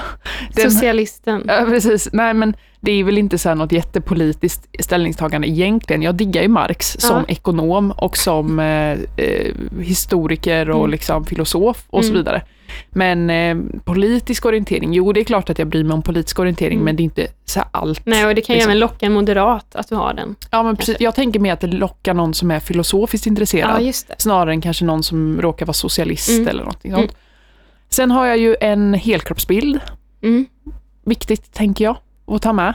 Den, 0.54 0.72
Socialisten. 0.72 1.44
Ja, 1.48 1.66
precis. 1.68 2.10
Nej, 2.14 2.34
men 2.34 2.56
det 2.80 2.92
är 2.92 3.04
väl 3.04 3.18
inte 3.18 3.38
så 3.38 3.50
här 3.50 3.56
något 3.56 3.72
jättepolitiskt 3.72 4.68
ställningstagande 4.84 5.48
egentligen. 5.48 6.02
Jag 6.02 6.16
diggar 6.16 6.42
ju 6.42 6.48
Marx 6.48 6.98
Ja. 7.02 7.08
som 7.08 7.26
ekonom 7.28 7.92
och 7.92 8.18
som 8.18 8.60
eh, 8.60 8.92
eh, 9.18 9.54
historiker 9.82 10.70
och 10.70 10.78
Mm. 10.80 10.92
liksom 10.92 11.26
filosof 11.26 11.84
och 11.90 12.04
så 12.06 12.10
Mm. 12.10 12.18
vidare. 12.20 12.42
Men 12.90 13.30
eh, 13.30 13.58
politisk 13.84 14.46
orientering, 14.46 14.94
jo 14.94 15.14
det 15.14 15.20
är 15.20 15.24
klart 15.24 15.50
att 15.50 15.60
jag 15.60 15.68
bryr 15.68 15.84
mig 15.84 15.94
om 15.94 16.02
politisk 16.02 16.40
orientering, 16.40 16.74
Mm. 16.78 16.86
men 16.86 16.96
det 16.96 17.02
är 17.02 17.04
inte 17.04 17.28
så 17.46 17.62
allt. 17.72 18.02
Nej, 18.06 18.26
och 18.26 18.36
det 18.36 18.42
kan 18.42 18.54
liksom. 18.54 18.70
även 18.72 18.80
locka 18.80 19.06
en 19.06 19.14
moderat 19.14 19.76
att 19.76 19.90
du 19.90 19.96
har 19.96 20.14
den. 20.14 20.36
Ja, 20.52 20.64
men 20.64 20.76
precis. 20.78 20.96
Jag 21.00 21.16
tänker 21.16 21.40
mer 21.40 21.54
att 21.54 21.62
det 21.62 21.68
lockar 21.68 22.14
någon 22.14 22.34
som 22.34 22.52
är 22.52 22.60
filosofiskt 22.60 23.28
intresserad, 23.28 23.82
Ja, 23.84 23.92
snarare 24.18 24.52
än 24.52 24.62
kanske 24.62 24.86
någon 24.86 25.04
som 25.04 25.42
råkar 25.42 25.66
vara 25.66 25.74
socialist 25.74 26.30
Mm. 26.30 26.48
eller 26.48 26.60
någonting 26.64 26.92
sånt. 26.92 27.16
Sen 27.90 28.12
har 28.12 28.26
jag 28.26 28.38
ju 28.38 28.56
en 28.62 28.94
helkroppsbild, 28.94 29.80
Mm. 30.24 30.46
viktigt 31.06 31.54
tänker 31.54 31.86
jag 31.86 31.98
att 32.28 32.42
ta 32.42 32.54
med. 32.54 32.74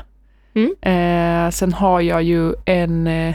Mm. 0.55 0.75
Eh, 0.83 1.51
sen 1.51 1.73
har 1.73 2.01
jag 2.01 2.23
ju 2.23 2.55
en 2.65 3.07
eh, 3.07 3.35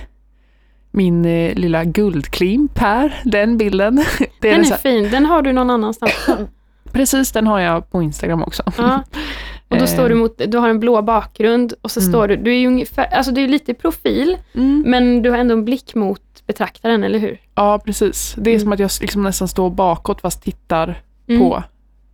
min 0.91 1.25
eh, 1.25 1.53
lilla 1.55 1.84
guldklimp 1.84 2.77
här, 2.77 3.22
den 3.25 3.57
bilden. 3.57 3.96
Det 4.41 4.50
är 4.50 4.55
Den 4.57 4.72
är 4.72 4.75
fin. 4.77 5.10
Den 5.12 5.25
har 5.25 5.41
du 5.41 5.53
någon 5.53 5.69
annanstans. 5.69 6.27
precis, 6.91 7.31
den 7.31 7.48
har 7.48 7.60
jag 7.60 7.91
på 7.91 8.01
Instagram 8.01 8.43
också. 8.43 8.63
Ja. 8.77 9.03
Och 9.69 9.77
då 9.77 9.84
Eh. 9.84 9.88
står 9.89 10.10
du 10.10 10.15
mot, 10.15 10.41
du 10.48 10.57
har 10.57 10.69
en 10.69 10.79
blå 10.79 11.01
bakgrund 11.01 11.74
och 11.81 11.91
så 11.91 12.00
Mm. 12.00 12.12
står 12.12 12.27
du, 12.27 12.36
du 12.36 12.51
är 12.51 12.60
ju 12.60 12.67
ungefär, 12.67 13.05
alltså 13.05 13.31
du 13.31 13.43
är 13.43 13.48
lite 13.48 13.72
i 13.72 13.74
profil, 13.74 14.38
Mm. 14.55 14.84
men 14.88 15.22
du 15.22 15.29
har 15.31 15.38
ändå 15.38 15.53
en 15.53 15.65
blick 15.65 15.96
mot 15.96 16.22
betraktaren, 16.48 17.03
eller 17.03 17.19
hur? 17.19 17.38
Ja, 17.55 17.79
precis. 17.86 18.36
Det 18.38 18.50
är 18.50 18.53
Mm. 18.53 18.62
som 18.62 18.72
att 18.72 18.79
jag 18.79 18.91
liksom 19.01 19.24
nästan 19.24 19.48
står 19.48 19.69
bakåt 19.69 20.22
fast 20.22 20.43
tittar 20.43 21.01
Mm. 21.27 21.41
på 21.41 21.63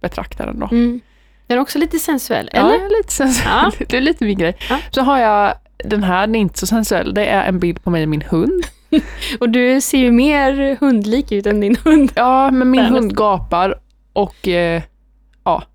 betraktaren 0.01 0.59
då. 0.59 0.65
Mm. 0.71 1.01
Den 1.47 1.57
är 1.57 1.61
också 1.61 1.79
lite 1.79 1.99
sensuell, 1.99 2.49
Ja, 2.53 2.59
eller? 2.59 2.97
lite 2.97 3.13
sensuell. 3.13 3.71
Det 3.87 3.97
är 3.97 4.01
lite 4.01 4.25
min 4.25 4.37
grej. 4.37 4.55
Ja. 4.69 4.79
Så 4.91 5.01
har 5.01 5.17
jag 5.19 5.53
den 5.85 6.03
här, 6.03 6.27
den 6.27 6.35
är 6.35 6.39
inte 6.39 6.59
så 6.59 6.67
sensuell. 6.67 7.13
Det 7.13 7.25
är 7.25 7.43
en 7.47 7.59
bild 7.59 7.83
på 7.83 7.89
mig 7.89 8.03
och 8.03 8.09
min 8.09 8.21
hund. 8.21 8.63
Och 9.39 9.49
du 9.49 9.81
ser 9.81 9.97
ju 9.97 10.11
mer 10.11 10.77
hundlik 10.79 11.31
ut 11.31 11.45
än 11.45 11.59
din 11.61 11.75
hund. 11.85 12.11
Ja, 12.15 12.51
men 12.51 12.71
min 12.71 12.85
hund 12.85 13.17
gapar 13.17 13.75
och 14.13 14.47
eh, 14.47 14.81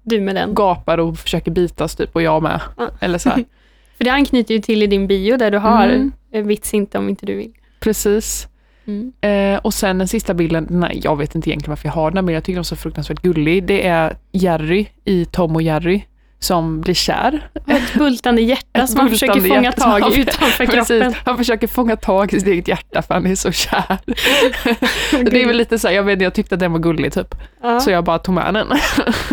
Du 0.02 0.20
med 0.20 0.34
den. 0.34 0.54
gapar 0.54 0.98
och 0.98 1.18
försöker 1.18 1.50
bitas 1.50 1.96
typ 1.96 2.14
och 2.14 2.22
jag 2.22 2.42
med. 2.42 2.60
Ja. 2.76 2.90
Eller 3.00 3.18
så. 3.18 3.30
För 3.96 4.04
det 4.04 4.10
anknyter 4.12 4.54
ju 4.54 4.60
till 4.60 4.82
i 4.82 4.86
din 4.86 5.06
bio 5.06 5.36
där 5.36 5.50
du 5.50 5.58
har 5.58 5.88
Mm. 5.88 6.12
vits 6.48 6.74
inte 6.74 6.98
om 6.98 7.08
inte 7.08 7.26
du 7.26 7.34
vill. 7.34 7.52
Precis. 7.80 8.48
Mm. 8.88 9.12
Eh, 9.20 9.58
och 9.58 9.74
sen 9.74 9.98
den 9.98 10.08
sista 10.08 10.34
bilden, 10.34 10.66
nej 10.70 11.00
jag 11.04 11.16
vet 11.16 11.34
inte 11.34 11.50
egentligen 11.50 11.70
varför 11.70 11.88
jag 11.88 11.92
har 11.92 12.10
den 12.10 12.16
här 12.16 12.22
bilden, 12.22 12.34
jag 12.34 12.44
tycker 12.44 12.54
den 12.54 12.60
är 12.60 12.64
så 12.64 12.76
fruktansvärt 12.76 13.22
gullig. 13.22 13.64
Det 13.64 13.86
är 13.86 14.16
Jerry 14.32 14.86
i 15.04 15.24
Tom 15.24 15.54
och 15.56 15.62
Jerry 15.62 16.02
som 16.40 16.80
blir 16.80 16.94
kär. 16.94 17.50
Ett 17.66 17.94
bultande 17.94 18.42
hjärta 18.42 18.66
Ett 18.82 18.90
som 18.90 18.98
man 18.98 19.10
försöker 19.10 19.40
fånga 19.40 19.72
tag 19.72 20.00
han- 20.00 20.12
i 20.12 20.20
utanför 20.20 20.66
Precis, 20.66 20.88
kroppen. 20.88 21.14
han 21.24 21.36
försöker 21.36 21.66
fånga 21.66 21.96
tag 21.96 22.32
i 22.34 22.40
sitt 22.40 22.48
eget 22.48 22.68
hjärta 22.68 23.02
för 23.02 23.14
han 23.14 23.26
är 23.26 23.34
så 23.34 23.52
kär. 23.52 23.98
det 25.30 25.42
är 25.42 25.46
väl 25.46 25.56
lite 25.56 25.78
så 25.78 25.88
här, 25.88 25.94
jag 25.94 26.02
vet 26.02 26.20
jag 26.20 26.34
tyckte 26.34 26.54
att 26.54 26.60
den 26.60 26.72
var 26.72 26.78
gullig 26.78 27.12
typ. 27.12 27.34
Ja. 27.62 27.80
Så 27.80 27.90
jag 27.90 28.04
bara 28.04 28.18
tog 28.18 28.34
med 28.34 28.54
den. 28.54 28.68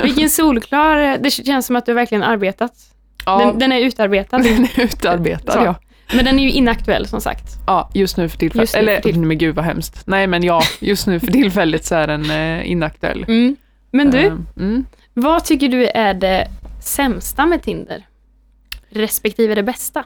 Vilken 0.03 0.29
solklar, 0.29 1.17
det 1.17 1.31
känns 1.31 1.65
som 1.65 1.75
att 1.75 1.85
du 1.85 1.93
verkligen 1.93 2.23
arbetat. 2.23 2.71
Ja, 3.25 3.37
Den, 3.39 3.59
den 3.59 3.71
är 3.71 3.79
utarbetad. 3.79 4.37
den 4.37 4.63
är 4.63 4.79
utarbetad 4.79 5.51
Så. 5.51 5.59
ja. 5.65 5.75
Men 6.13 6.25
den 6.25 6.39
är 6.39 6.43
ju 6.43 6.51
inaktuell 6.51 7.07
som 7.07 7.21
sagt. 7.21 7.43
Ja, 7.67 7.89
just 7.93 8.17
nu 8.17 8.29
för 8.29 8.37
tillfället. 8.37 8.69
Nu 8.69 8.71
för 8.71 8.79
Eller, 8.79 9.01
tillfället. 9.01 9.27
men 9.27 9.37
gud 9.37 9.55
vad 9.55 9.65
hemskt. 9.65 10.01
Nej 10.07 10.27
men 10.27 10.43
ja, 10.43 10.61
just 10.79 11.07
nu 11.07 11.19
för 11.19 11.27
tillfället 11.27 11.85
så 11.85 11.95
är 11.95 12.07
den 12.07 12.29
eh, 12.31 12.71
inaktuell. 12.71 13.23
Mm. 13.27 13.55
Men 13.91 14.11
du, 14.11 14.19
Eh, 14.19 14.33
mm. 14.57 14.85
vad 15.13 15.45
tycker 15.45 15.69
du 15.69 15.87
är 15.87 16.13
det 16.13 16.47
sämsta 16.83 17.45
med 17.45 17.63
Tinder? 17.63 18.07
Respektive 18.89 19.55
det 19.55 19.63
bästa? 19.63 20.03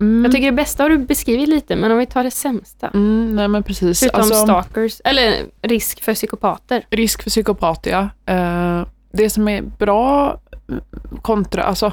Mm. 0.00 0.24
Jag 0.24 0.32
tycker 0.32 0.46
det 0.46 0.52
bästa 0.56 0.82
har 0.82 0.90
du 0.90 0.98
beskrivit 0.98 1.48
lite, 1.48 1.76
men 1.76 1.92
om 1.92 1.98
vi 1.98 2.06
tar 2.06 2.24
det 2.24 2.30
sämsta. 2.30 2.88
Mm, 2.88 3.36
nej 3.36 3.48
men 3.48 3.62
precis. 3.62 4.00
Förutom 4.00 4.20
Alltså, 4.20 4.34
stalkers, 4.44 5.00
eller 5.04 5.34
risk 5.62 6.02
för 6.02 6.14
psykopater. 6.14 6.86
risk 6.90 7.22
för 7.22 7.30
psykopat, 7.30 7.86
ja. 7.90 8.08
Eh, 8.26 8.86
det 9.12 9.30
som 9.30 9.48
är 9.48 9.62
bra 9.62 10.40
mm, 10.68 10.80
kontra, 11.22 11.62
alltså 11.62 11.92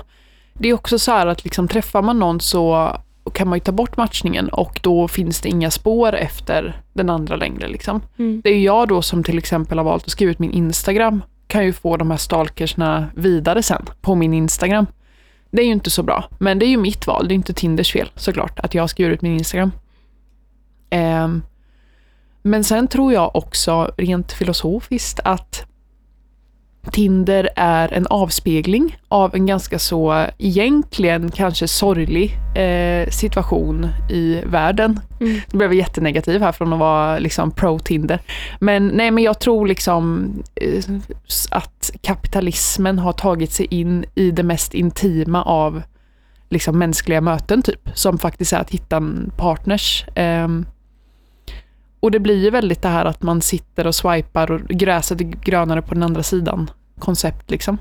det 0.53 0.69
är 0.69 0.73
också 0.73 0.99
så 0.99 1.11
här 1.11 1.27
att 1.27 1.43
liksom 1.43 1.67
träffar 1.67 2.01
man 2.01 2.19
någon 2.19 2.39
så 2.39 2.97
kan 3.33 3.47
man 3.47 3.57
ju 3.57 3.59
ta 3.59 3.71
bort 3.71 3.97
matchningen 3.97 4.49
och 4.49 4.79
då 4.83 5.07
finns 5.07 5.41
det 5.41 5.49
inga 5.49 5.71
spår 5.71 6.15
efter 6.15 6.81
den 6.93 7.09
andra 7.09 7.35
längre. 7.35 7.67
Liksom. 7.67 8.01
Mm. 8.17 8.41
Det 8.43 8.49
är 8.49 8.59
jag 8.59 8.87
då 8.87 9.01
som 9.01 9.23
till 9.23 9.37
exempel 9.37 9.77
har 9.77 9.85
valt 9.85 10.03
att 10.03 10.11
skriva 10.11 10.31
ut 10.31 10.39
min 10.39 10.51
Instagram 10.51 11.21
kan 11.47 11.65
ju 11.65 11.73
få 11.73 11.97
de 11.97 12.11
här 12.11 12.17
stalkersna 12.17 13.07
vidare 13.15 13.63
sen 13.63 13.85
på 14.01 14.15
min 14.15 14.33
Instagram. 14.33 14.85
Det 15.51 15.61
är 15.61 15.65
ju 15.65 15.71
inte 15.71 15.89
så 15.89 16.03
bra, 16.03 16.29
men 16.37 16.59
det 16.59 16.65
är 16.65 16.67
ju 16.67 16.77
mitt 16.77 17.07
val. 17.07 17.27
Det 17.27 17.33
är 17.33 17.35
inte 17.35 17.53
Tinders 17.53 17.93
fel 17.93 18.11
såklart 18.15 18.59
att 18.59 18.73
jag 18.73 18.89
skriver 18.89 19.11
ut 19.11 19.21
min 19.21 19.37
Instagram. 19.37 19.71
Ehm, 20.89 21.41
men 22.41 22.63
sen 22.63 22.87
tror 22.87 23.13
jag 23.13 23.35
också 23.35 23.93
rent 23.97 24.31
filosofiskt 24.31 25.19
att 25.23 25.65
Tinder 26.91 27.49
är 27.55 27.93
en 27.93 28.07
avspegling 28.07 28.97
av 29.07 29.35
en 29.35 29.45
ganska 29.45 29.79
så 29.79 30.25
egentligen 30.37 31.31
kanske 31.31 31.67
sorglig 31.67 32.37
eh, 32.55 33.09
situation 33.09 33.87
i 34.09 34.41
världen. 34.45 34.99
Mm. 35.19 35.33
Nu 35.33 35.57
blev 35.57 35.73
jag 35.73 35.77
jättenegativ 35.77 36.41
här 36.41 36.51
från 36.51 36.73
att 36.73 36.79
vara 36.79 37.19
liksom 37.19 37.51
pro-Tinder. 37.51 38.19
Men 38.59 38.87
nej, 38.87 39.11
men 39.11 39.23
jag 39.23 39.39
tror 39.39 39.67
liksom 39.67 40.29
eh, 40.55 40.83
att 41.51 41.91
kapitalismen 42.01 42.99
har 42.99 43.13
tagit 43.13 43.51
sig 43.51 43.65
in 43.65 44.05
i 44.15 44.31
det 44.31 44.43
mest 44.43 44.73
intima 44.73 45.43
av 45.43 45.81
liksom 46.49 46.79
mänskliga 46.79 47.21
möten 47.21 47.61
typ, 47.61 47.89
som 47.93 48.17
faktiskt 48.17 48.53
är 48.53 48.59
att 48.59 48.71
hitta 48.71 49.03
partners. 49.37 50.05
Ehm, 50.15 50.65
och 52.03 52.11
det 52.11 52.19
blir 52.19 52.43
ju 52.43 52.49
väldigt 52.49 52.81
det 52.81 52.87
här 52.87 53.05
att 53.05 53.21
man 53.21 53.41
sitter 53.41 53.87
och 53.87 53.95
swipar 53.95 54.51
och 54.51 54.61
gräset 54.61 55.21
är 55.21 55.23
grönare 55.23 55.81
på 55.81 55.93
den 55.93 56.03
andra 56.03 56.23
sidan 56.23 56.71
koncept 56.99 57.51
liksom. 57.51 57.77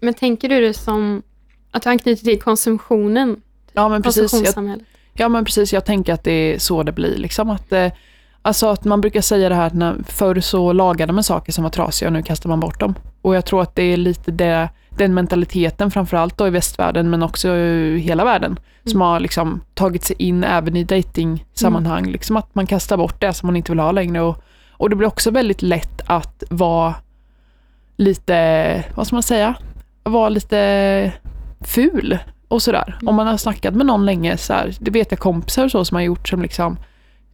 Men 0.00 0.14
tänker 0.14 0.48
du 0.48 0.60
det 0.60 0.74
som 0.74 1.22
att 1.70 1.82
du 1.82 1.90
anknyter 1.90 2.24
till 2.24 2.40
konsumtionen? 2.42 3.42
Ja 3.72 3.88
men 3.88 4.02
precis. 4.02 4.32
Jag, 4.54 4.80
ja 5.12 5.28
men 5.28 5.44
precis, 5.44 5.72
jag 5.72 5.84
tänker 5.84 6.12
att 6.12 6.24
det 6.24 6.32
är 6.32 6.58
så 6.58 6.82
det 6.82 6.92
blir 6.92 7.16
liksom. 7.16 7.50
Att, 7.50 7.72
eh, 7.72 7.92
alltså 8.42 8.68
att 8.68 8.84
man 8.84 9.00
brukar 9.00 9.20
säga 9.20 9.48
det 9.48 9.54
här 9.54 9.66
att 9.66 9.74
när, 9.74 9.96
förr 10.06 10.40
så 10.40 10.72
lagade 10.72 11.12
man 11.12 11.24
saker 11.24 11.52
som 11.52 11.64
var 11.64 11.70
trasiga 11.70 12.08
och 12.08 12.12
nu 12.12 12.22
kastar 12.22 12.48
man 12.48 12.60
bort 12.60 12.80
dem. 12.80 12.94
Och 13.22 13.36
jag 13.36 13.44
tror 13.44 13.62
att 13.62 13.74
det 13.74 13.82
är 13.82 13.96
lite 13.96 14.30
det, 14.30 14.68
den 14.98 15.14
mentaliteten 15.14 15.90
framförallt 15.90 16.38
då 16.38 16.46
i 16.46 16.50
västvärlden 16.50 17.10
men 17.10 17.22
också 17.22 17.48
i 17.48 17.98
hela 17.98 18.24
världen 18.24 18.58
som 18.84 19.00
har 19.00 19.20
liksom 19.20 19.60
tagit 19.74 20.04
sig 20.04 20.16
in 20.18 20.44
även 20.44 20.76
i 20.76 20.84
dating-sammanhang. 20.84 22.06
Liksom 22.06 22.36
att 22.36 22.54
man 22.54 22.66
kastar 22.66 22.96
bort 22.96 23.20
det 23.20 23.32
som 23.32 23.46
man 23.46 23.56
inte 23.56 23.72
vill 23.72 23.78
ha 23.78 23.92
längre. 23.92 24.20
Och, 24.20 24.42
och 24.70 24.90
det 24.90 24.96
blir 24.96 25.08
också 25.08 25.30
väldigt 25.30 25.62
lätt 25.62 26.00
att 26.06 26.42
vara 26.50 26.94
lite, 27.96 28.84
vad 28.94 29.06
ska 29.06 29.16
man 29.16 29.22
säga, 29.22 29.54
vara 30.02 30.28
lite 30.28 31.12
ful 31.60 32.18
och 32.48 32.62
sådär. 32.62 32.98
Om 33.06 33.14
man 33.14 33.26
har 33.26 33.36
snackat 33.36 33.74
med 33.74 33.86
någon 33.86 34.06
länge, 34.06 34.36
så 34.36 34.52
här, 34.52 34.76
det 34.80 34.90
vet 34.90 35.10
jag 35.10 35.20
kompisar 35.20 35.64
och 35.64 35.70
så 35.70 35.84
som 35.84 35.94
har 35.94 36.02
gjort 36.02 36.28
som 36.28 36.42
liksom 36.42 36.76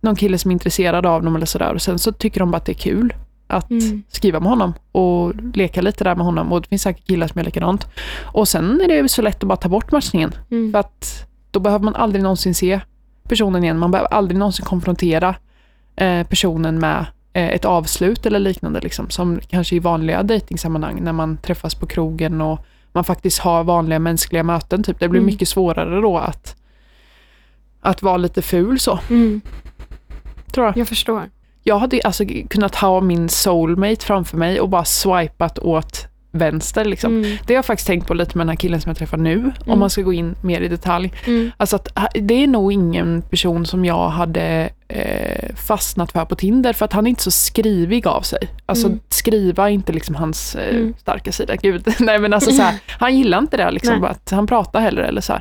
någon 0.00 0.16
kille 0.16 0.38
som 0.38 0.50
är 0.50 0.52
intresserad 0.52 1.06
av 1.06 1.22
dem 1.22 1.36
eller 1.36 1.46
sådär 1.46 1.74
och 1.74 1.82
sen 1.82 1.98
så 1.98 2.12
tycker 2.12 2.40
de 2.40 2.50
bara 2.50 2.56
att 2.56 2.64
det 2.64 2.72
är 2.72 2.74
kul 2.74 3.14
att 3.46 3.70
Mm. 3.70 4.02
skriva 4.08 4.40
med 4.40 4.48
honom 4.50 4.74
och 4.92 5.32
leka 5.54 5.80
lite 5.82 6.04
där 6.04 6.14
med 6.14 6.24
honom 6.26 6.52
och 6.52 6.62
det 6.62 6.68
finns 6.68 6.82
säkert 6.82 7.06
killar 7.06 7.26
som 7.28 7.38
gör 7.38 7.44
likadant. 7.44 7.86
Och 8.22 8.48
sen 8.48 8.80
är 8.80 8.88
det 8.88 8.94
ju 8.96 9.08
så 9.08 9.22
lätt 9.22 9.42
att 9.42 9.48
bara 9.48 9.56
ta 9.56 9.68
bort 9.68 9.92
matchningen 9.92 10.32
Mm. 10.50 10.72
för 10.72 10.78
att 10.78 11.26
då 11.50 11.60
behöver 11.60 11.84
man 11.84 11.94
aldrig 11.94 12.22
någonsin 12.22 12.54
se 12.54 12.80
personen 13.28 13.64
igen. 13.64 13.78
Man 13.78 13.90
behöver 13.90 14.14
aldrig 14.14 14.38
någonsin 14.38 14.64
konfrontera 14.64 15.34
eh, 15.96 16.26
personen 16.26 16.78
med 16.78 17.06
eh, 17.32 17.48
ett 17.48 17.64
avslut 17.64 18.26
eller 18.26 18.38
liknande. 18.38 18.80
Liksom, 18.80 19.10
som 19.10 19.40
kanske 19.48 19.76
i 19.76 19.78
vanliga 19.78 20.22
dejtingsammanhang 20.22 21.00
när 21.02 21.12
man 21.12 21.36
träffas 21.36 21.74
på 21.74 21.86
krogen 21.86 22.40
och 22.40 22.58
man 22.92 23.04
faktiskt 23.04 23.38
har 23.38 23.64
vanliga 23.64 23.98
mänskliga 23.98 24.42
möten. 24.42 24.82
Typ. 24.82 24.98
Det 25.00 25.08
blir 25.08 25.20
Mm. 25.20 25.26
mycket 25.32 25.48
svårare 25.48 26.00
då 26.00 26.18
att, 26.18 26.56
att 27.80 28.02
vara 28.02 28.16
lite 28.16 28.42
ful 28.42 28.78
så, 28.80 28.98
Mm. 29.10 29.40
tror 30.52 30.66
jag. 30.66 30.76
Jag 30.76 30.88
förstår. 30.88 31.22
Jag 31.66 31.78
hade 31.78 32.00
alltså 32.04 32.24
kunnat 32.50 32.74
ha 32.74 33.00
min 33.00 33.28
soulmate 33.28 34.04
framför 34.06 34.36
mig 34.36 34.60
och 34.60 34.68
bara 34.68 34.84
swipat 34.84 35.58
åt 35.58 36.06
vänster. 36.30 36.84
Liksom. 36.84 37.12
Mm. 37.16 37.36
Det 37.46 37.54
har 37.54 37.58
jag 37.58 37.64
faktiskt 37.64 37.86
tänkt 37.86 38.06
på 38.06 38.14
lite 38.14 38.38
med 38.38 38.46
den 38.46 38.48
här 38.48 38.56
killen 38.56 38.80
som 38.80 38.90
jag 38.90 38.96
träffar 38.96 39.16
nu, 39.16 39.52
om 39.66 39.78
man 39.78 39.90
ska 39.90 40.02
gå 40.02 40.12
in 40.12 40.34
mer 40.42 40.60
i 40.60 40.68
detalj. 40.68 41.12
Mm. 41.26 41.50
Alltså 41.56 41.76
att 41.76 41.88
det 42.14 42.34
är 42.42 42.46
nog 42.46 42.72
ingen 42.72 43.22
person 43.22 43.66
som 43.66 43.84
jag 43.84 44.08
hade 44.08 44.70
eh, 44.88 45.54
fastnat 45.56 46.12
för 46.12 46.24
på 46.24 46.34
Tinder 46.34 46.72
för 46.72 46.84
att 46.84 46.92
han 46.92 47.06
är 47.06 47.10
inte 47.10 47.22
så 47.22 47.30
skrivig 47.30 48.06
av 48.06 48.20
sig. 48.22 48.38
Alltså 48.66 48.86
Mm. 48.86 49.00
skriva 49.08 49.64
är 49.68 49.72
inte 49.72 49.92
liksom 49.92 50.14
hans 50.14 50.54
eh, 50.54 50.76
Mm. 50.76 50.94
starka 50.98 51.32
sida. 51.32 51.56
Gud. 51.56 51.88
Nej 52.00 52.18
men 52.18 52.32
alltså 52.32 52.50
så 52.50 52.62
här, 52.62 52.78
han 52.98 53.16
gillar 53.16 53.38
inte 53.38 53.56
det 53.56 53.70
liksom, 53.70 54.04
att 54.04 54.30
han 54.30 54.46
pratar 54.46 54.80
hellre 54.80 55.06
eller 55.06 55.20
så. 55.20 55.38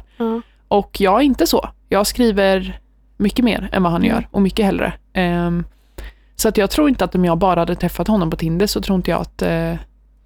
Och 0.68 1.02
jag 1.02 1.20
är 1.20 1.24
inte 1.24 1.48
så. 1.48 1.70
Jag 1.90 2.08
skriver 2.08 2.80
mycket 3.18 3.46
mer 3.46 3.70
än 3.72 3.84
vad 3.84 3.92
han 3.92 4.02
Mm. 4.02 4.16
gör 4.16 4.28
och 4.32 4.42
mycket 4.42 4.66
hellre. 4.66 4.94
Ehm, 5.14 5.64
så 6.36 6.48
att 6.50 6.58
jag 6.58 6.70
tror 6.72 6.90
inte 6.90 7.04
att 7.06 7.16
om 7.16 7.26
jag 7.26 7.38
bara 7.38 7.60
hade 7.60 7.76
träffat 7.76 8.08
honom 8.08 8.30
på 8.30 8.36
Tinder 8.38 8.68
så 8.68 8.82
tror 8.82 8.96
inte 8.96 9.12
jag 9.12 9.22
att 9.22 9.42
eh, 9.42 9.74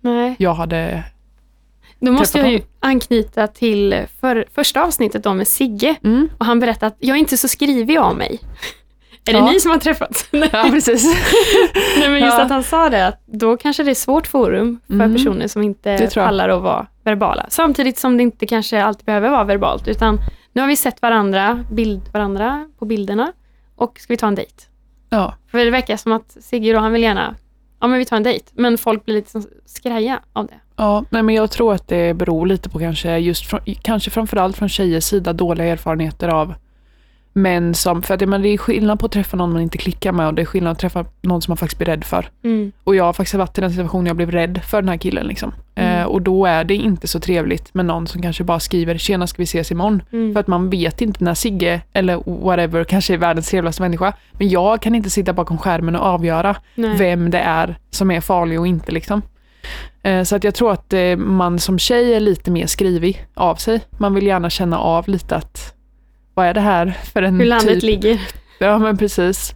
Nej. 0.02 0.36
jag 0.40 0.54
hade... 0.54 1.04
Då 2.00 2.12
måste 2.12 2.38
jag 2.40 2.52
ju 2.52 2.62
anknyta 2.80 3.48
till 3.48 4.06
för, 4.20 4.46
första 4.56 4.84
avsnittet 4.84 5.24
då 5.24 5.34
med 5.34 5.48
Sigge. 5.48 5.96
Mm. 6.04 6.30
Och 6.38 6.46
han 6.46 6.60
berättade 6.60 6.88
att 6.88 6.96
jag 7.00 7.16
är 7.16 7.20
inte 7.20 7.38
så 7.38 7.48
skrivig 7.48 7.98
av 7.98 8.16
mig. 8.18 8.40
Är 9.26 9.34
det 9.34 9.40
Ja. 9.40 9.52
ni 9.52 9.60
som 9.60 9.72
har 9.72 9.78
träffats? 9.78 10.28
Nej, 10.32 10.50
Ja 10.54 10.68
precis. 10.72 11.04
Nej, 12.00 12.10
men 12.10 12.22
just 12.22 12.38
Ja. 12.38 12.44
att 12.44 12.50
han 12.50 12.64
sa 12.64 12.90
det, 12.90 13.08
att 13.08 13.22
då 13.26 13.58
kanske 13.58 13.84
det 13.84 13.92
är 13.92 13.96
svårt 13.96 14.28
forum 14.28 14.80
för 14.88 14.94
Mm. 14.94 15.14
personer 15.16 15.48
som 15.48 15.64
inte 15.64 16.10
pallar 16.16 16.50
att 16.50 16.62
vara 16.62 16.88
verbala. 17.04 17.46
Samtidigt 17.50 17.98
som 17.98 18.18
det 18.18 18.24
inte 18.24 18.46
kanske 18.46 18.84
alltid 18.84 19.06
behöver 19.06 19.30
vara 19.30 19.44
verbalt, 19.44 19.88
utan 19.88 20.20
nu 20.54 20.62
har 20.62 20.68
vi 20.68 20.76
sett 20.76 21.02
varandra, 21.02 21.66
bild 21.72 22.02
varandra 22.14 22.70
på 22.80 22.86
bilderna 22.86 23.34
och 23.76 24.00
ska 24.00 24.14
vi 24.14 24.18
ta 24.18 24.28
en 24.28 24.36
dejt? 24.36 24.54
Ja. 25.10 25.34
För 25.52 25.58
det 25.58 25.72
verkar 25.72 25.98
som 25.98 26.12
att 26.12 26.38
Sigge 26.40 26.74
då, 26.74 26.80
han 26.80 26.92
vill 26.92 27.04
gärna, 27.04 27.36
ja 27.80 27.88
men 27.88 28.00
vi 28.00 28.06
tar 28.06 28.18
en 28.18 28.24
dejt, 28.24 28.46
men 28.54 28.78
folk 28.78 29.06
blir 29.06 29.16
lite 29.16 29.42
skraja 29.66 30.20
av 30.34 30.48
det. 30.48 30.60
Ja, 30.76 31.06
nej, 31.10 31.24
men 31.24 31.36
jag 31.36 31.52
tror 31.52 31.74
att 31.74 31.88
det 31.88 32.14
beror 32.14 32.46
lite 32.46 32.70
på 32.70 32.80
kanske 32.80 33.18
just 33.18 33.46
från, 33.46 33.60
kanske 33.82 34.12
framförallt 34.12 34.58
från 34.58 34.70
tjejers 34.70 35.04
sida 35.04 35.34
dåliga 35.34 35.68
erfarenheter 35.68 36.28
av 36.28 36.54
män 37.38 37.74
som, 37.74 38.04
för 38.04 38.14
att 38.14 38.22
jag 38.22 38.30
menar, 38.30 38.44
det 38.44 38.50
är 38.50 38.58
skillnad 38.58 39.00
på 39.00 39.06
att 39.06 39.12
träffa 39.12 39.38
någon 39.38 39.54
man 39.54 39.62
inte 39.62 39.78
klickar 39.78 40.12
med 40.12 40.28
och 40.28 40.34
det 40.34 40.42
är 40.42 40.46
skillnad 40.46 40.72
att 40.72 40.80
träffa 40.80 41.06
någon 41.22 41.42
som 41.42 41.52
man 41.52 41.58
faktiskt 41.58 41.78
blir 41.78 41.86
rädd 41.86 42.04
för. 42.04 42.30
Mm. 42.44 42.72
Och 42.84 42.96
jag 42.96 43.04
har 43.04 43.14
faktiskt 43.14 43.36
varit 43.36 43.58
i 43.58 43.62
den 43.62 43.72
situationen 43.72 44.06
jag 44.06 44.16
blev 44.16 44.32
rädd 44.32 44.62
för 44.64 44.82
den 44.82 44.90
här 44.90 44.98
killen 44.98 45.28
liksom. 45.28 45.54
Mm. 45.76 46.00
Eh, 46.02 46.06
och 46.06 46.22
då 46.22 46.46
är 46.46 46.64
det 46.64 46.76
inte 46.76 47.08
så 47.08 47.20
trevligt 47.20 47.74
med 47.74 47.86
någon 47.86 48.08
som 48.08 48.22
kanske 48.22 48.44
bara 48.44 48.60
skriver 48.60 48.98
tjena 48.98 49.28
ska 49.28 49.38
vi 49.38 49.44
ses 49.44 49.72
imorgon. 49.72 50.02
Mm. 50.12 50.34
För 50.34 50.40
att 50.40 50.48
man 50.48 50.70
vet 50.70 51.02
inte 51.02 51.24
när 51.24 51.34
Sigge 51.34 51.82
eller 51.94 52.44
whatever 52.46 52.84
kanske 52.84 53.14
är 53.14 53.18
världens 53.18 53.50
trevligaste 53.50 53.82
människa. 53.82 54.14
Men 54.32 54.50
jag 54.50 54.82
kan 54.82 54.96
inte 54.96 55.10
sitta 55.10 55.34
bakom 55.34 55.58
skärmen 55.58 55.96
och 55.96 56.06
avgöra 56.06 56.56
Nej. 56.76 56.98
vem 56.98 57.32
det 57.32 57.40
är 57.40 57.78
som 57.90 58.12
är 58.12 58.22
farlig 58.22 58.60
och 58.60 58.68
inte. 58.68 58.92
Liksom. 58.92 59.22
Eh, 60.04 60.24
Så 60.24 60.36
att 60.36 60.44
jag 60.44 60.56
tror 60.56 60.72
att 60.72 60.94
eh, 60.94 61.16
man 61.16 61.60
som 61.60 61.80
tjej 61.80 62.14
är 62.14 62.20
lite 62.20 62.52
mer 62.52 62.68
skrivig 62.68 63.26
av 63.34 63.56
sig. 63.56 63.82
Man 63.98 64.14
vill 64.14 64.28
gärna 64.28 64.50
känna 64.50 64.80
av 64.80 65.08
lite 65.10 65.36
att 65.36 65.74
vad 66.38 66.46
är 66.48 66.54
det 66.54 66.62
här 66.62 66.98
för 67.14 67.22
en 67.22 67.40
Hur 67.40 67.46
landet 67.46 67.68
typ? 67.74 67.84
ligger. 67.84 68.22
Ja 68.60 68.78
men 68.80 68.98
precis. 68.98 69.54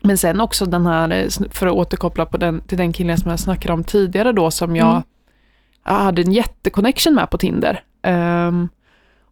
Men 0.00 0.18
sen 0.18 0.40
också 0.40 0.66
den 0.66 0.86
här, 0.86 1.10
eh, 1.12 1.28
för 1.50 1.66
att 1.66 1.72
återkoppla 1.72 2.26
på 2.26 2.36
den, 2.36 2.60
till 2.60 2.78
den 2.78 2.92
killen 2.92 3.18
som 3.18 3.30
jag 3.30 3.40
snackade 3.40 3.72
om 3.74 3.84
tidigare 3.84 4.32
då 4.32 4.50
som 4.50 4.76
jag 4.76 4.90
Mm. 4.90 5.02
jag 5.86 5.92
hade 5.94 6.22
en 6.22 6.32
jätteconnection 6.32 7.14
med 7.14 7.30
på 7.30 7.38
Tinder. 7.38 7.82
Ehm, 8.02 8.68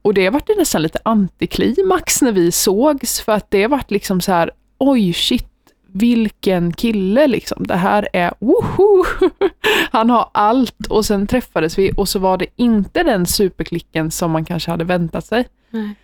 Och 0.02 0.14
det 0.14 0.30
vart 0.30 0.49
nästan 0.58 0.82
lite 0.82 0.99
antiklimax 1.02 2.23
när 2.23 2.32
vi 2.32 2.52
sågs, 2.52 3.20
för 3.20 3.32
att 3.32 3.50
det 3.50 3.66
vart 3.66 3.90
liksom 3.90 4.20
så 4.20 4.32
här, 4.32 4.50
oj 4.78 5.12
shit, 5.12 5.49
vilken 5.92 6.73
kille 6.73 7.26
liksom. 7.26 7.66
Det 7.66 7.76
här 7.76 8.08
är, 8.12 8.32
woho! 8.38 9.04
Han 9.90 10.11
har 10.11 10.30
allt 10.35 10.87
och 10.90 11.04
sen 11.04 11.26
träffades 11.26 11.78
vi 11.78 11.92
och 11.97 12.08
så 12.08 12.18
var 12.18 12.37
det 12.38 12.47
inte 12.56 13.02
den 13.02 13.26
superklicken 13.26 14.11
som 14.11 14.30
man 14.30 14.44
kanske 14.44 14.70
hade 14.70 14.85
väntat 14.85 15.26
sig. 15.26 15.49
Nej. 15.70 15.94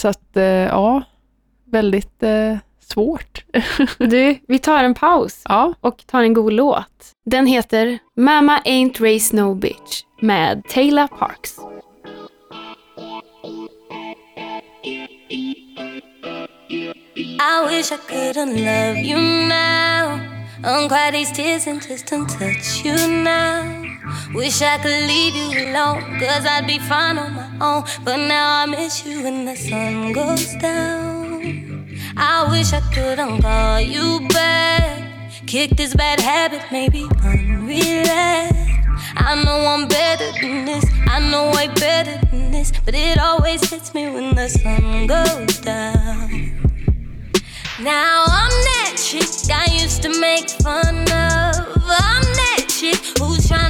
Så 0.00 0.08
att, 0.08 0.36
eh, 0.36 0.44
ja, 0.44 1.02
väldigt 1.64 2.22
eh, 2.22 2.56
svårt. 2.80 3.44
Du, 3.98 4.38
vi 4.48 4.58
tar 4.58 4.84
en 4.84 4.94
paus 4.94 5.42
ja, 5.44 5.74
och 5.80 6.06
tar 6.06 6.22
en 6.22 6.34
god 6.34 6.52
låt. 6.52 7.12
Den 7.24 7.46
heter 7.46 7.98
Mama 8.16 8.60
Ain't 8.64 9.02
Raised 9.02 9.40
No 9.40 9.54
Bitch 9.54 10.02
med 10.20 10.62
Taylor 10.68 11.06
Parks. 11.06 11.58
I 17.40 17.66
wish 17.68 17.92
I 17.92 17.98
couldn't 18.08 18.54
love 18.56 18.98
you 18.98 19.18
now. 19.48 20.18
Uncry 20.64 21.12
these 21.12 21.32
tears 21.32 21.66
and 21.66 21.80
just 21.88 22.06
don't 22.06 22.28
touch 22.28 22.84
you 22.84 23.08
now. 23.08 23.87
Wish 24.34 24.62
I 24.62 24.78
could 24.78 25.06
leave 25.06 25.34
you 25.34 25.70
alone, 25.70 26.18
cause 26.20 26.46
I'd 26.46 26.66
be 26.66 26.78
fine 26.78 27.18
on 27.18 27.34
my 27.34 27.48
own. 27.60 27.84
But 28.04 28.16
now 28.16 28.62
I 28.62 28.66
miss 28.66 29.04
you 29.06 29.22
when 29.24 29.44
the 29.44 29.56
sun 29.56 30.12
goes 30.12 30.54
down. 30.56 31.88
I 32.16 32.48
wish 32.50 32.72
I 32.72 32.80
couldn't 32.92 33.42
call 33.42 33.80
you 33.80 34.26
back. 34.28 35.04
Kick 35.46 35.76
this 35.76 35.94
bad 35.94 36.20
habit, 36.20 36.62
maybe 36.70 37.04
unrelax. 37.22 38.68
I 39.16 39.42
know 39.44 39.66
I'm 39.66 39.88
better 39.88 40.30
than 40.40 40.64
this, 40.64 40.84
I 41.06 41.20
know 41.30 41.50
way 41.52 41.68
better 41.68 42.18
than 42.26 42.50
this. 42.50 42.72
But 42.84 42.94
it 42.94 43.18
always 43.18 43.68
hits 43.70 43.94
me 43.94 44.10
when 44.10 44.34
the 44.34 44.48
sun 44.48 45.06
goes 45.06 45.58
down. 45.58 46.58
Now 47.80 48.24
I'm 48.26 48.50
that 48.50 48.96
chick 48.96 49.28
I 49.54 49.66
used 49.80 50.02
to 50.02 50.20
make 50.20 50.50
fun 50.50 51.02
of. 51.02 51.78
I'm 51.90 52.24
that 52.40 52.66
chick 52.68 52.96
who's 53.18 53.48
tryna 53.48 53.67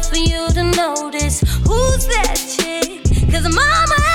up 0.00 0.06
for 0.06 0.16
you 0.16 0.48
to 0.50 0.62
notice. 0.62 1.40
Who's 1.66 2.06
that 2.06 2.36
chick? 2.36 3.02
Cause 3.30 3.44
mama 3.54 4.09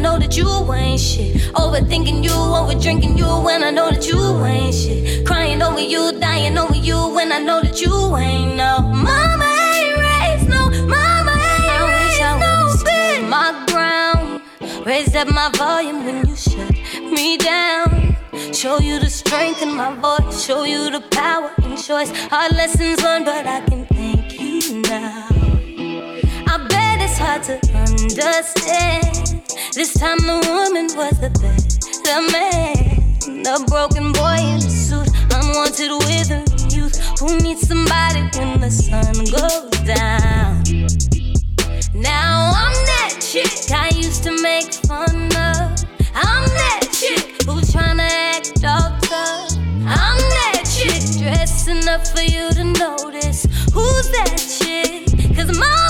know 0.00 0.18
that 0.18 0.36
you 0.36 0.48
ain't 0.72 1.00
shit? 1.00 1.36
Overthinking 1.54 2.24
you, 2.24 2.32
over 2.32 2.78
drinking 2.78 3.18
you 3.18 3.26
when 3.44 3.62
I 3.62 3.70
know 3.70 3.90
that 3.90 4.06
you 4.06 4.44
ain't 4.44 4.74
shit. 4.74 5.26
Crying 5.26 5.62
over 5.62 5.80
you, 5.80 6.12
dying 6.18 6.56
over 6.58 6.76
you 6.76 7.08
when 7.14 7.32
I 7.32 7.38
know 7.38 7.60
that 7.60 7.80
you 7.80 8.16
ain't 8.16 8.56
no. 8.56 8.80
Mama 8.80 9.50
ain't 9.74 9.96
raised 10.06 10.48
no, 10.48 10.70
mama 10.86 11.32
ain't 11.32 11.82
raised 11.92 12.20
no 12.40 12.50
bitch. 12.84 13.28
My 13.28 13.64
ground, 13.68 14.42
raised 14.86 15.16
up 15.16 15.28
my 15.28 15.50
volume 15.54 16.04
when 16.04 16.26
you 16.26 16.36
shut 16.36 16.72
me 16.96 17.36
down. 17.36 18.16
Show 18.52 18.78
you 18.78 18.98
the 18.98 19.10
strength 19.10 19.62
in 19.62 19.74
my 19.74 19.94
voice, 19.94 20.44
show 20.44 20.64
you 20.64 20.90
the 20.90 21.00
power 21.10 21.52
in 21.62 21.76
choice. 21.76 22.10
Hard 22.30 22.52
lessons 22.52 23.02
learned, 23.02 23.26
but 23.26 23.46
I 23.46 23.60
can 23.60 23.86
thank 23.86 24.40
you 24.40 24.82
now. 24.82 25.28
I 26.46 26.66
bet 26.68 27.00
it's 27.00 27.18
hard 27.18 27.42
to 27.44 27.54
understand. 27.74 29.39
This 29.80 29.94
time 29.94 30.18
the 30.18 30.36
woman 30.44 30.88
was 30.94 31.18
the 31.20 31.30
better 31.40 32.20
man. 32.36 33.42
The 33.42 33.64
broken 33.66 34.12
boy 34.12 34.36
in 34.36 34.60
the 34.60 34.68
suit, 34.68 35.08
unwanted 35.32 35.88
withered 36.04 36.70
youth 36.70 37.00
who 37.18 37.38
needs 37.38 37.66
somebody 37.66 38.28
when 38.36 38.60
the 38.60 38.68
sun 38.68 39.16
goes 39.32 39.72
down. 39.88 40.60
Now 41.96 42.52
I'm 42.54 42.76
that 42.92 43.24
chick 43.24 43.48
I 43.72 43.88
used 43.96 44.22
to 44.24 44.32
make 44.42 44.70
fun 44.84 45.32
of. 45.32 45.72
I'm 46.12 46.44
that 46.60 46.84
chick 46.92 47.40
who's 47.48 47.72
tryna 47.72 48.04
act 48.36 48.62
all 48.62 48.92
tough. 49.08 49.56
I'm 49.88 50.20
that 50.36 50.68
chick 50.76 51.00
dressing 51.24 51.88
up 51.88 52.06
for 52.06 52.20
you 52.20 52.52
to 52.52 52.64
notice. 52.64 53.44
Who's 53.72 54.10
that 54.12 54.36
chick? 54.60 55.08
Cause 55.34 55.56
mama 55.58 55.89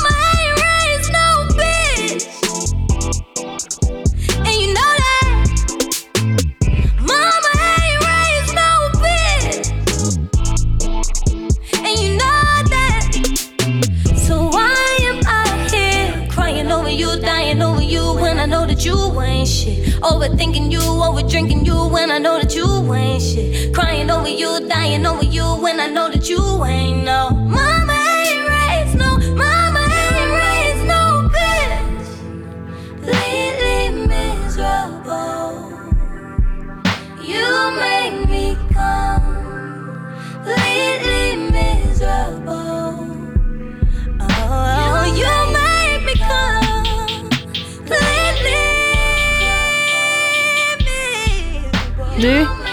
Overthinking 20.40 20.72
you, 20.72 20.80
over 20.80 21.20
drinking 21.20 21.66
you 21.66 21.88
when 21.88 22.10
I 22.10 22.16
know 22.16 22.40
that 22.40 22.56
you 22.56 22.94
ain't 22.94 23.22
shit. 23.22 23.74
Crying 23.74 24.10
over 24.10 24.26
you, 24.26 24.66
dying 24.66 25.04
over 25.04 25.22
you 25.22 25.44
when 25.60 25.78
I 25.78 25.86
know 25.86 26.10
that 26.10 26.30
you 26.30 26.64
ain't 26.64 27.04
no. 27.04 27.28
Mama 27.28 27.69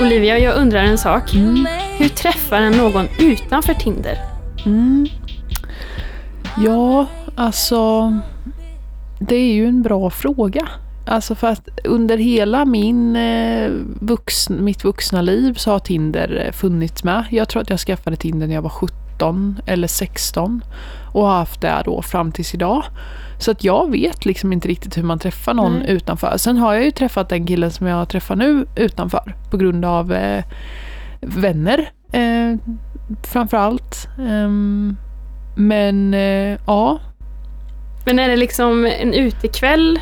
Olivia, 0.01 0.39
jag 0.39 0.55
undrar 0.57 0.83
en 0.83 0.97
sak. 0.97 1.33
Hur 1.97 2.09
träffar 2.09 2.61
en 2.61 2.73
någon 2.73 3.07
utanför 3.19 3.73
Tinder? 3.73 4.17
Mm. 4.65 5.07
Ja, 6.57 7.05
alltså 7.35 8.13
det 9.19 9.35
är 9.35 9.53
ju 9.53 9.65
en 9.65 9.81
bra 9.81 10.09
fråga. 10.09 10.67
Alltså 11.07 11.35
för 11.35 11.47
att 11.47 11.69
under 11.83 12.17
hela 12.17 12.65
min, 12.65 13.15
eh, 13.15 13.71
vuxn, 13.99 14.63
mitt 14.63 14.83
vuxna 14.83 15.21
liv 15.21 15.53
så 15.53 15.71
har 15.71 15.79
Tinder 15.79 16.43
eh, 16.45 16.51
funnits 16.51 17.03
med. 17.03 17.25
Jag 17.31 17.49
tror 17.49 17.61
att 17.61 17.69
jag 17.69 17.79
skaffade 17.79 18.15
Tinder 18.15 18.47
när 18.47 18.55
jag 18.55 18.61
var 18.61 18.69
17 18.69 19.06
eller 19.65 19.87
16 19.87 20.61
och 21.13 21.25
har 21.25 21.37
haft 21.37 21.61
det 21.61 21.81
då 21.85 22.01
fram 22.01 22.31
tills 22.31 22.53
idag. 22.53 22.83
Så 23.39 23.51
att 23.51 23.63
jag 23.63 23.91
vet 23.91 24.25
liksom 24.25 24.53
inte 24.53 24.67
riktigt 24.67 24.97
hur 24.97 25.03
man 25.03 25.19
träffar 25.19 25.53
någon 25.53 25.79
Nej. 25.79 25.91
utanför. 25.91 26.37
Sen 26.37 26.57
har 26.57 26.73
jag 26.73 26.83
ju 26.83 26.91
träffat 26.91 27.29
den 27.29 27.47
killen 27.47 27.71
som 27.71 27.87
jag 27.87 28.09
träffar 28.09 28.35
nu 28.35 28.65
utanför 28.75 29.35
på 29.51 29.57
grund 29.57 29.85
av 29.85 30.13
eh, 30.13 30.43
vänner 31.21 31.89
eh, 32.11 32.55
framförallt. 33.23 34.07
Ehm, 34.19 34.97
men 35.55 36.13
eh, 36.13 36.59
ja, 36.67 36.99
Men 38.05 38.19
är 38.19 38.29
det 38.29 38.37
liksom 38.37 38.85
en 38.85 39.13
utekväll? 39.13 39.99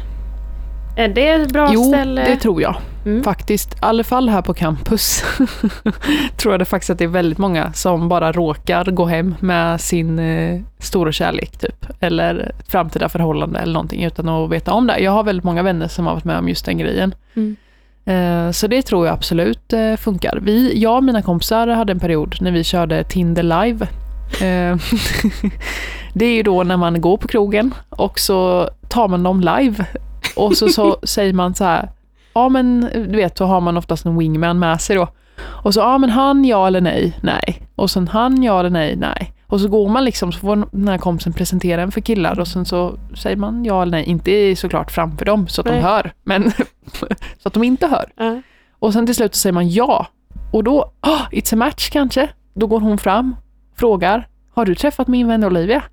Är 0.98 1.08
det 1.08 1.30
ett 1.30 1.54
bra 1.54 1.70
jo 1.74 1.84
ställe? 1.84 2.24
det 2.24 2.36
tror 2.36 2.62
jag. 2.62 2.76
Mm. 3.06 3.24
Faktiskt, 3.24 3.74
i 3.74 3.78
alla 3.80 4.04
fall 4.04 4.30
här 4.30 4.42
på 4.42 4.54
campus 4.54 5.24
tror 6.38 6.54
jag 6.54 6.62
det 6.62 6.66
faktiskt 6.66 6.90
att 6.90 6.98
det 6.98 7.04
är 7.04 7.08
väldigt 7.10 7.38
många 7.38 7.74
som 7.74 8.10
bara 8.10 8.32
råkar 8.32 8.86
gå 8.86 9.06
hem 9.06 9.36
med 9.40 9.82
sin 9.82 10.20
eh, 10.20 10.62
stora 10.80 11.12
kärlek 11.12 11.58
typ. 11.58 11.86
Eller 12.00 12.52
framtida 12.68 13.10
förhållande 13.10 13.60
eller 13.60 13.74
någonting 13.74 14.04
utan 14.04 14.30
att 14.30 14.50
veta 14.50 14.74
om 14.74 14.88
det. 14.88 15.00
Jag 15.00 15.12
har 15.12 15.24
väldigt 15.24 15.44
många 15.44 15.64
vänner 15.64 15.88
som 15.88 16.06
har 16.06 16.14
varit 16.14 16.26
med 16.26 16.38
om 16.38 16.50
just 16.50 16.66
den 16.66 16.78
grejen. 16.78 17.16
Mm. 17.34 17.56
Eh, 18.06 18.52
så 18.52 18.68
det 18.68 18.82
tror 18.82 19.06
jag 19.06 19.14
absolut 19.14 19.74
eh, 19.74 19.96
funkar. 19.96 20.40
Vi, 20.42 20.82
jag 20.82 20.98
och 20.98 21.04
mina 21.04 21.22
kompisar 21.22 21.68
hade 21.68 21.92
en 21.92 22.00
period 22.00 22.36
när 22.42 22.52
vi 22.52 22.64
körde 22.64 23.04
Tinder 23.04 23.44
live. 23.44 23.88
Eh, 24.42 24.78
det 26.14 26.26
är 26.26 26.34
ju 26.34 26.44
då 26.44 26.64
när 26.64 26.78
man 26.78 27.02
går 27.02 27.18
på 27.18 27.28
krogen 27.28 27.74
och 27.90 28.20
så 28.20 28.70
tar 28.90 29.08
man 29.08 29.24
dem 29.24 29.42
live 29.42 29.86
och 30.36 30.58
så, 30.58 30.70
så 30.70 30.98
säger 31.04 31.34
man 31.34 31.56
så 31.56 31.64
här, 31.64 31.90
ja 32.36 32.50
men 32.50 32.82
du 32.94 33.16
vet, 33.16 33.38
så 33.38 33.46
har 33.46 33.62
man 33.62 33.78
oftast 33.78 34.06
en 34.06 34.18
wingman 34.18 34.60
med 34.60 34.82
sig 34.82 34.96
då. 34.96 35.08
Och 35.44 35.74
så, 35.74 35.80
ja 35.80 35.98
men 35.98 36.10
han 36.10 36.46
ja 36.46 36.68
eller 36.68 36.82
nej, 36.82 37.18
nej. 37.22 37.62
Och 37.76 37.92
sen 37.92 38.08
han 38.08 38.44
ja 38.44 38.60
eller 38.60 38.70
nej, 38.70 38.96
nej. 38.96 39.34
Och 39.48 39.62
så 39.62 39.68
går 39.68 39.90
man 39.90 40.06
liksom, 40.06 40.32
så 40.32 40.40
får 40.40 40.68
den 40.72 40.88
här 40.88 40.98
kompisen 40.98 41.34
presentera 41.34 41.82
en 41.82 41.92
för 41.92 42.02
killar 42.02 42.40
och 42.40 42.48
sen 42.48 42.66
så 42.66 42.98
säger 43.16 43.38
man 43.38 43.66
ja 43.66 43.82
eller 43.82 43.92
nej. 43.92 44.06
Inte 44.06 44.56
såklart 44.56 44.92
framför 44.92 45.26
dem 45.26 45.48
så 45.48 45.62
att 45.62 45.68
Nej. 45.68 45.76
de 45.76 45.84
hör, 45.84 46.14
men 46.24 46.52
så 47.38 47.48
att 47.48 47.54
de 47.54 47.64
inte 47.64 47.88
hör. 47.88 48.12
Ja. 48.16 48.42
Och 48.80 48.94
sen 48.94 49.06
till 49.06 49.16
slut 49.16 49.36
så 49.36 49.40
säger 49.40 49.54
man 49.54 49.70
ja. 49.70 50.08
Och 50.52 50.64
då, 50.64 50.92
oh, 51.02 51.22
it's 51.32 51.54
a 51.54 51.58
match 51.58 51.90
kanske. 51.90 52.30
Då 52.54 52.68
går 52.68 52.80
hon 52.80 52.98
fram, 52.98 53.36
frågar, 53.76 54.28
har 54.54 54.66
du 54.66 54.76
träffat 54.76 55.08
min 55.08 55.28
vän 55.28 55.44
Olivia? 55.44 55.84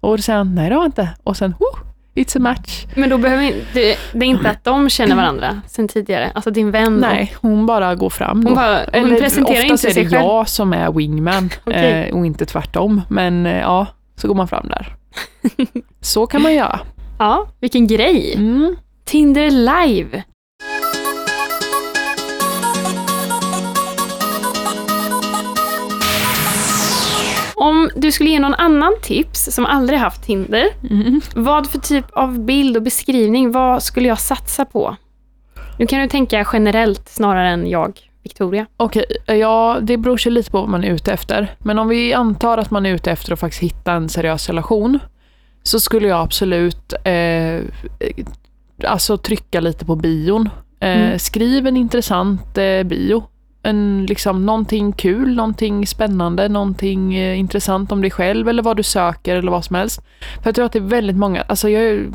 Och 0.00 0.16
då 0.16 0.22
säger 0.22 0.36
han, 0.36 0.54
nej 0.54 0.68
det 0.68 0.74
har 0.74 0.82
jag 0.82 0.88
inte. 0.88 1.10
Och 1.22 1.36
sen, 1.36 1.54
oh, 1.58 1.78
it's 2.18 2.36
a 2.36 2.40
match. 2.40 2.86
Men 2.94 3.08
då 3.10 3.18
behöver 3.18 3.42
det, 3.72 3.96
det 4.12 4.18
är 4.18 4.22
inte 4.28 4.50
att 4.50 4.64
de 4.64 4.88
känner 4.90 5.16
varandra 5.22 5.60
sen 5.66 5.88
tidigare? 5.88 6.32
Alltså 6.34 6.50
din 6.50 6.70
vän? 6.70 6.94
och- 6.94 7.00
Nej, 7.00 7.34
hon 7.40 7.66
bara 7.66 7.94
går 7.94 8.10
fram. 8.10 8.44
Hon, 8.46 8.54
bara, 8.54 8.80
hon 8.92 9.16
presenterar 9.18 9.64
oftast 9.64 9.70
inte 9.84 9.88
är 9.88 9.92
sig 9.92 10.04
det 10.04 10.10
själv? 10.10 10.22
jag 10.22 10.48
som 10.48 10.72
är 10.72 10.92
wingman 10.92 11.50
Okej. 11.64 12.08
eh, 12.08 12.16
och 12.16 12.26
inte 12.26 12.46
tvärtom. 12.46 13.02
Men 13.08 13.46
eh, 13.46 13.58
ja, 13.58 13.86
så 14.16 14.28
går 14.28 14.34
man 14.34 14.48
fram 14.48 14.68
där. 14.68 14.94
så 16.00 16.26
kan 16.26 16.42
man 16.42 16.54
göra. 16.54 16.80
Ja, 17.18 17.46
vilken 17.60 17.86
grej. 17.86 18.34
Mm. 18.36 18.76
Tinder 19.04 19.50
live. 19.50 20.22
Om 27.60 27.90
du 27.96 28.12
skulle 28.12 28.30
ge 28.30 28.38
någon 28.40 28.54
annan 28.54 28.92
tips 29.02 29.54
som 29.54 29.66
aldrig 29.66 29.98
haft 29.98 30.22
Tinder, 30.24 30.64
Mm. 30.90 31.20
vad 31.34 31.70
för 31.70 31.78
typ 31.78 32.04
av 32.12 32.38
bild 32.40 32.76
och 32.76 32.82
beskrivning, 32.82 33.52
vad 33.52 33.82
skulle 33.82 34.08
jag 34.08 34.18
satsa 34.20 34.64
på? 34.64 34.96
Nu 35.78 35.86
kan 35.86 36.00
du 36.00 36.08
tänka 36.08 36.46
generellt 36.52 37.08
snarare 37.08 37.48
än 37.48 37.66
jag, 37.70 38.00
Victoria. 38.22 38.66
Okej, 38.76 39.04
ja 39.26 39.78
det 39.82 39.96
beror 39.96 40.16
sig 40.16 40.32
lite 40.32 40.50
på 40.50 40.60
vad 40.60 40.68
man 40.68 40.84
är 40.84 40.90
ute 40.92 41.12
efter. 41.12 41.54
Men 41.58 41.78
om 41.78 41.88
vi 41.88 42.14
antar 42.14 42.58
att 42.58 42.70
man 42.70 42.86
är 42.86 42.94
ute 42.94 43.10
efter 43.12 43.32
att 43.32 43.40
faktiskt 43.40 43.62
hitta 43.62 43.92
en 43.92 44.08
seriös 44.08 44.46
relation 44.48 44.98
så 45.62 45.80
skulle 45.80 46.08
jag 46.08 46.20
absolut 46.20 46.92
eh, 47.04 47.60
alltså 48.86 49.16
trycka 49.18 49.60
lite 49.60 49.84
på 49.84 49.96
bion. 49.96 50.48
Eh, 50.80 50.88
Mm. 50.98 51.18
Skriv 51.18 51.66
en 51.66 51.76
intressant 51.76 52.58
eh, 52.58 52.82
bio. 52.82 53.22
En, 53.68 54.06
liksom, 54.06 54.46
någonting 54.46 54.92
kul, 54.92 55.36
någonting 55.36 55.86
spännande, 55.86 56.48
någonting 56.48 57.14
eh, 57.14 57.38
intressant 57.38 57.92
om 57.92 58.00
dig 58.00 58.10
själv 58.10 58.48
eller 58.48 58.62
vad 58.62 58.76
du 58.76 58.82
söker 58.82 59.36
eller 59.36 59.50
vad 59.50 59.64
som 59.64 59.76
helst. 59.76 60.00
För 60.42 60.48
jag 60.48 60.54
tror 60.54 60.66
att 60.66 60.72
det 60.72 60.78
är 60.78 60.80
väldigt 60.80 61.16
många, 61.16 61.42
alltså 61.42 61.68
jag, 61.68 62.12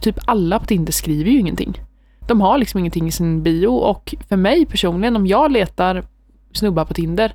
typ 0.00 0.18
alla 0.24 0.58
på 0.58 0.66
Tinder 0.66 0.92
skriver 0.92 1.30
ju 1.30 1.38
ingenting. 1.38 1.80
De 2.28 2.40
har 2.40 2.58
liksom 2.58 2.80
ingenting 2.80 3.08
i 3.08 3.12
sin 3.12 3.42
bio 3.42 3.68
och 3.68 4.14
för 4.28 4.36
mig 4.36 4.66
personligen, 4.66 5.16
om 5.16 5.26
jag 5.26 5.52
letar 5.52 6.04
snubbar 6.52 6.84
på 6.84 6.94
Tinder 6.94 7.34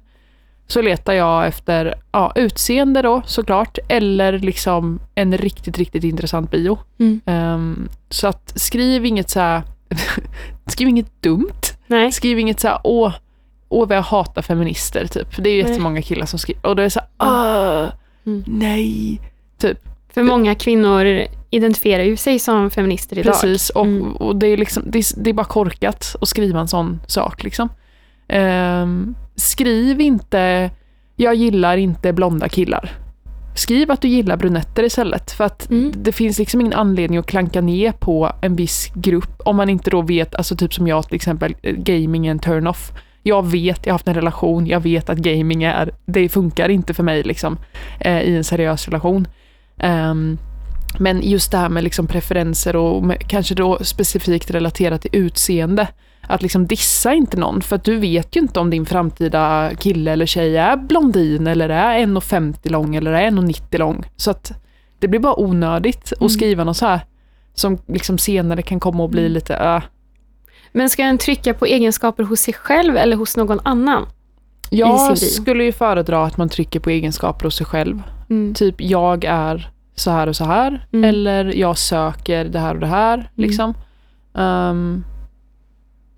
så 0.68 0.82
letar 0.82 1.14
jag 1.14 1.48
efter 1.48 1.96
ja, 2.12 2.32
utseende 2.36 3.02
då 3.02 3.22
såklart 3.26 3.78
eller 3.90 4.40
liksom 4.40 5.00
en 5.16 5.38
riktigt, 5.38 5.78
riktigt 5.78 6.04
intressant 6.04 6.52
bio. 6.52 6.78
Mm. 7.00 7.22
Ehm, 7.26 7.90
så 8.10 8.28
att 8.28 8.60
skriv 8.60 9.06
inget 9.06 9.30
så 9.30 9.40
här, 9.40 9.62
skriv 10.66 10.88
inget 10.88 11.22
dumt. 11.22 11.62
Nej. 11.88 12.12
Skriv 12.12 12.40
inget 12.40 12.60
så 12.60 12.68
här, 12.68 12.80
åh, 12.84 13.14
åh 13.70 13.88
vad 13.88 13.98
jag 13.98 14.02
hatar 14.02 14.42
feminister 14.42 15.06
typ. 15.08 15.44
Det 15.44 15.50
är 15.50 15.54
ju 15.54 15.64
Nej. 15.64 15.72
jättemånga 15.72 16.02
killar 16.02 16.26
som 16.26 16.40
skriver 16.40 16.66
och 16.66 16.76
det 16.76 16.84
är 16.84 16.90
så 16.90 17.00
här, 17.00 17.10
"Åh, 17.84 17.90
Mm. 18.26 18.44
nej. 18.48 19.22
Typ. 19.58 19.80
För 20.14 20.24
många 20.24 20.56
kvinnor 20.56 21.26
identifierar 21.50 22.04
ju 22.04 22.18
sig 22.18 22.40
som 22.40 22.70
feminister 22.70 23.18
idag. 23.20 23.34
Precis, 23.34 23.70
och, 23.70 23.86
Mm. 23.86 24.16
och 24.16 24.36
det, 24.36 24.48
är 24.48 24.58
liksom, 24.58 24.84
det, 24.86 24.98
är, 25.00 25.24
det 25.24 25.30
är 25.30 25.34
bara 25.34 25.46
korkat 25.46 26.16
att 26.22 26.28
skriva 26.28 26.60
en 26.60 26.68
sån 26.68 27.00
sak. 27.08 27.44
Liksom. 27.44 27.70
Ehm, 28.28 29.16
skriv 29.36 30.02
inte, 30.02 30.72
jag 31.16 31.36
gillar 31.36 31.78
inte 31.78 32.14
blonda 32.14 32.50
killar. 32.50 32.92
Skriv 33.56 33.92
att 33.92 34.02
du 34.02 34.08
gillar 34.08 34.38
brunetter 34.38 34.84
istället. 34.84 35.32
För 35.32 35.44
att 35.44 35.70
Mm. 35.70 35.92
det 35.96 36.12
finns 36.12 36.40
liksom 36.40 36.62
ingen 36.62 36.74
anledning 36.74 37.20
att 37.20 37.26
klanka 37.26 37.62
ner 37.62 37.92
på 37.92 38.32
en 38.42 38.56
viss 38.56 38.92
grupp 38.96 39.42
om 39.46 39.56
man 39.56 39.70
inte 39.70 39.90
då 39.90 40.02
vet, 40.02 40.36
alltså 40.36 40.56
typ 40.56 40.74
som 40.74 40.88
jag 40.88 41.08
till 41.08 41.16
exempel, 41.16 41.56
eh, 41.62 41.76
gaming 41.76 42.28
är 42.28 42.32
en 42.32 42.40
turn-off. 42.40 42.92
Jag 43.28 43.46
vet, 43.46 43.86
jag 43.86 43.94
har 43.94 43.98
haft 43.98 44.08
en 44.08 44.14
relation, 44.14 44.68
jag 44.68 44.80
vet 44.80 45.10
att 45.10 45.18
gaming 45.18 45.64
är, 45.64 45.92
det 46.06 46.30
funkar 46.30 46.70
inte 46.70 46.94
för 46.94 47.04
mig 47.04 47.24
liksom 47.24 47.58
eh, 48.00 48.22
i 48.22 48.36
en 48.38 48.44
seriös 48.44 48.88
relation. 48.88 49.28
Ehm, 49.80 50.38
men 51.00 51.22
just 51.22 51.52
det 51.52 51.58
här 51.58 51.70
med 51.70 51.84
liksom 51.84 52.08
preferenser 52.08 52.76
och 52.76 53.04
med, 53.04 53.28
kanske 53.28 53.56
då 53.56 53.78
specifikt 53.82 54.52
relaterat 54.52 55.02
till 55.02 55.16
utseende. 55.16 55.88
Att 56.30 56.42
liksom 56.42 56.68
dissa 56.68 57.14
inte 57.14 57.38
någon, 57.38 57.62
för 57.62 57.76
att 57.76 57.84
du 57.84 57.96
vet 57.98 58.36
ju 58.36 58.40
inte 58.40 58.60
om 58.60 58.70
din 58.70 58.86
framtida 58.86 59.72
kille 59.80 60.12
eller 60.12 60.26
tjej 60.26 60.58
är 60.58 60.78
blondin 60.78 61.48
eller 61.48 61.70
är 61.70 62.00
1,50 62.00 62.70
lång 62.72 62.96
eller 62.96 63.12
är 63.12 63.32
1,90 63.32 63.78
lång. 63.78 64.06
Så 64.16 64.32
att 64.32 64.52
det 65.00 65.08
blir 65.08 65.20
bara 65.20 65.40
onödigt 65.40 66.14
Mm. 66.18 66.26
att 66.26 66.32
skriva 66.32 66.64
något 66.64 66.78
så 66.78 66.86
här 66.86 67.00
som 67.54 67.78
liksom 67.88 68.18
senare 68.18 68.62
kan 68.62 68.80
komma 68.80 69.06
att 69.06 69.12
bli 69.12 69.22
Mm. 69.22 69.32
lite 69.34 69.56
äh. 69.56 69.82
Men 70.78 70.90
ska 70.90 71.04
en 71.04 71.18
trycka 71.18 71.54
på 71.54 71.66
egenskaper 71.66 72.24
hos 72.24 72.40
sig 72.40 72.54
själv 72.54 72.98
eller 72.98 73.16
hos 73.16 73.38
någon 73.38 73.60
annan? 73.64 74.06
Jag 74.70 75.18
skulle 75.18 75.64
ju 75.64 75.72
föredra 75.72 76.24
att 76.24 76.38
man 76.38 76.50
trycker 76.50 76.80
på 76.80 76.90
egenskaper 76.90 77.46
hos 77.46 77.56
sig 77.56 77.66
själv. 77.66 78.04
Mm. 78.30 78.54
Typ 78.54 78.76
jag 78.82 79.24
är 79.24 79.72
så 79.96 80.12
här 80.12 80.28
och 80.28 80.36
så 80.36 80.46
här. 80.46 80.88
Mm. 80.94 81.10
Eller 81.10 81.46
jag 81.46 81.78
söker 81.78 82.46
det 82.46 82.60
här 82.60 82.74
och 82.74 82.80
det 82.80 82.88
här. 82.88 83.30
Liksom. 83.36 83.74
Ehm, 84.36 85.04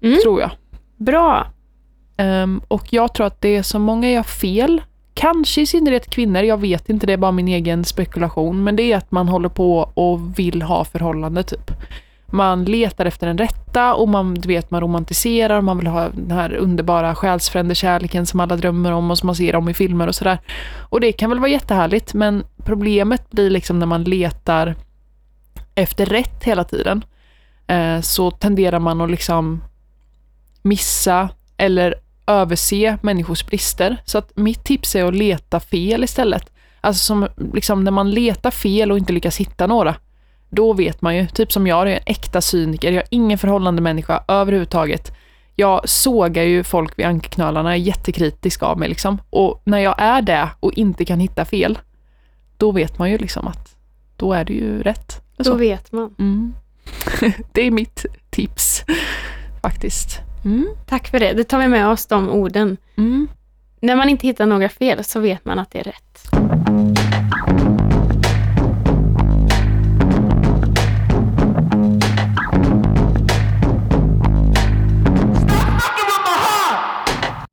Mm. 0.01 0.17
Tror 0.23 0.41
jag. 0.41 0.51
Bra. 0.97 1.47
Ehm, 2.17 2.61
och 2.67 2.93
jag 2.93 3.13
tror 3.13 3.27
att 3.27 3.41
det 3.41 3.55
är 3.55 3.63
så 3.63 3.79
många 3.79 4.11
gör 4.11 4.23
fel. 4.23 4.81
Kanske 5.13 5.61
i 5.61 5.65
synnerhet 5.65 6.09
kvinnor, 6.09 6.41
jag 6.41 6.57
vet 6.57 6.89
inte, 6.89 7.07
det 7.07 7.13
är 7.13 7.17
bara 7.17 7.31
min 7.31 7.47
egen 7.47 7.85
spekulation. 7.85 8.63
Men 8.63 8.75
det 8.75 8.91
är 8.91 8.97
att 8.97 9.11
man 9.11 9.27
håller 9.27 9.49
på 9.49 9.91
och 9.93 10.39
vill 10.39 10.61
ha 10.61 10.85
förhållande 10.85 11.43
typ. 11.43 11.71
Man 12.31 12.65
letar 12.65 13.05
efter 13.05 13.27
den 13.27 13.37
rätta 13.37 13.93
och 13.93 14.09
man, 14.09 14.33
du 14.33 14.47
vet, 14.47 14.71
man 14.71 14.81
romantiserar 14.81 15.57
och 15.57 15.63
man 15.63 15.77
vill 15.77 15.87
ha 15.87 16.09
den 16.09 16.31
här 16.31 16.53
underbara 16.53 17.15
själsfrände 17.15 17.75
kärleken 17.75 18.25
som 18.25 18.39
alla 18.39 18.55
drömmer 18.55 18.91
om 18.91 19.11
och 19.11 19.17
som 19.17 19.27
man 19.27 19.35
ser 19.35 19.55
om 19.55 19.69
i 19.69 19.73
filmer 19.73 20.07
och 20.07 20.15
sådär. 20.15 20.39
Och 20.89 21.01
det 21.01 21.11
kan 21.11 21.29
väl 21.29 21.39
vara 21.39 21.51
jättehärligt 21.51 22.13
men 22.13 22.43
problemet 22.63 23.31
blir 23.31 23.49
liksom 23.49 23.79
när 23.79 23.85
man 23.85 24.03
letar 24.03 24.75
efter 25.75 26.05
rätt 26.05 26.43
hela 26.43 26.63
tiden 26.63 27.05
eh, 27.67 28.01
så 28.01 28.31
tenderar 28.31 28.79
man 28.79 29.01
att 29.01 29.11
liksom 29.11 29.61
missa 30.61 31.29
eller 31.57 31.95
överse 32.27 32.97
människors 33.01 33.45
brister. 33.45 33.97
Så 34.05 34.17
att 34.17 34.37
mitt 34.37 34.63
tips 34.63 34.95
är 34.95 35.05
att 35.05 35.15
leta 35.15 35.59
fel 35.59 36.03
istället. 36.03 36.51
Alltså 36.81 37.05
som 37.05 37.27
liksom 37.53 37.83
när 37.83 37.91
man 37.91 38.11
letar 38.11 38.51
fel 38.51 38.91
och 38.91 38.97
inte 38.97 39.13
lyckas 39.13 39.37
hitta 39.37 39.67
några. 39.67 39.95
Då 40.49 40.73
vet 40.73 41.01
man 41.01 41.15
ju, 41.15 41.27
typ 41.27 41.51
som 41.51 41.67
jag, 41.67 41.87
jag 41.87 41.93
är 41.93 41.97
en 41.97 42.03
äkta 42.05 42.41
cyniker, 42.41 42.91
jag 42.91 43.03
är 43.03 43.07
ingen 43.09 43.37
förhållande 43.37 43.81
människa 43.81 44.23
överhuvudtaget. 44.27 45.11
Jag 45.55 45.89
sågar 45.89 46.43
ju 46.43 46.63
folk 46.63 46.99
vid 46.99 47.05
ankerknölarna, 47.05 47.69
jag 47.69 47.81
är 47.81 47.87
jättekritisk 47.87 48.63
av 48.63 48.79
mig 48.79 48.89
liksom. 48.89 49.21
Och 49.29 49.61
när 49.63 49.79
jag 49.79 49.95
är 49.97 50.21
det 50.21 50.49
och 50.59 50.73
inte 50.73 51.05
kan 51.05 51.19
hitta 51.19 51.45
fel, 51.45 51.79
då 52.57 52.71
vet 52.71 52.99
man 52.99 53.11
ju 53.11 53.17
liksom 53.17 53.47
att 53.47 53.75
då 54.17 54.33
är 54.33 54.45
det 54.45 54.53
ju 54.53 54.81
rätt. 54.81 55.21
Då 55.37 55.55
vet 55.55 55.91
man. 55.91 56.15
Mm. 56.19 56.53
det 57.51 57.61
är 57.61 57.71
mitt 57.71 58.05
tips 58.29 58.83
faktiskt. 59.61 60.19
Mm. 60.45 60.67
Tack 60.85 61.07
för 61.07 61.19
det. 61.19 61.33
Det 61.33 61.43
tar 61.43 61.59
vi 61.59 61.67
med 61.67 61.87
oss, 61.87 62.05
de 62.05 62.29
orden. 62.29 62.77
Mm. 62.97 63.27
När 63.79 63.95
man 63.95 64.09
inte 64.09 64.27
hittar 64.27 64.45
några 64.45 64.69
fel 64.69 65.03
så 65.03 65.19
vet 65.19 65.45
man 65.45 65.59
att 65.59 65.71
det 65.71 65.79
är 65.79 65.83
rätt. 65.83 66.48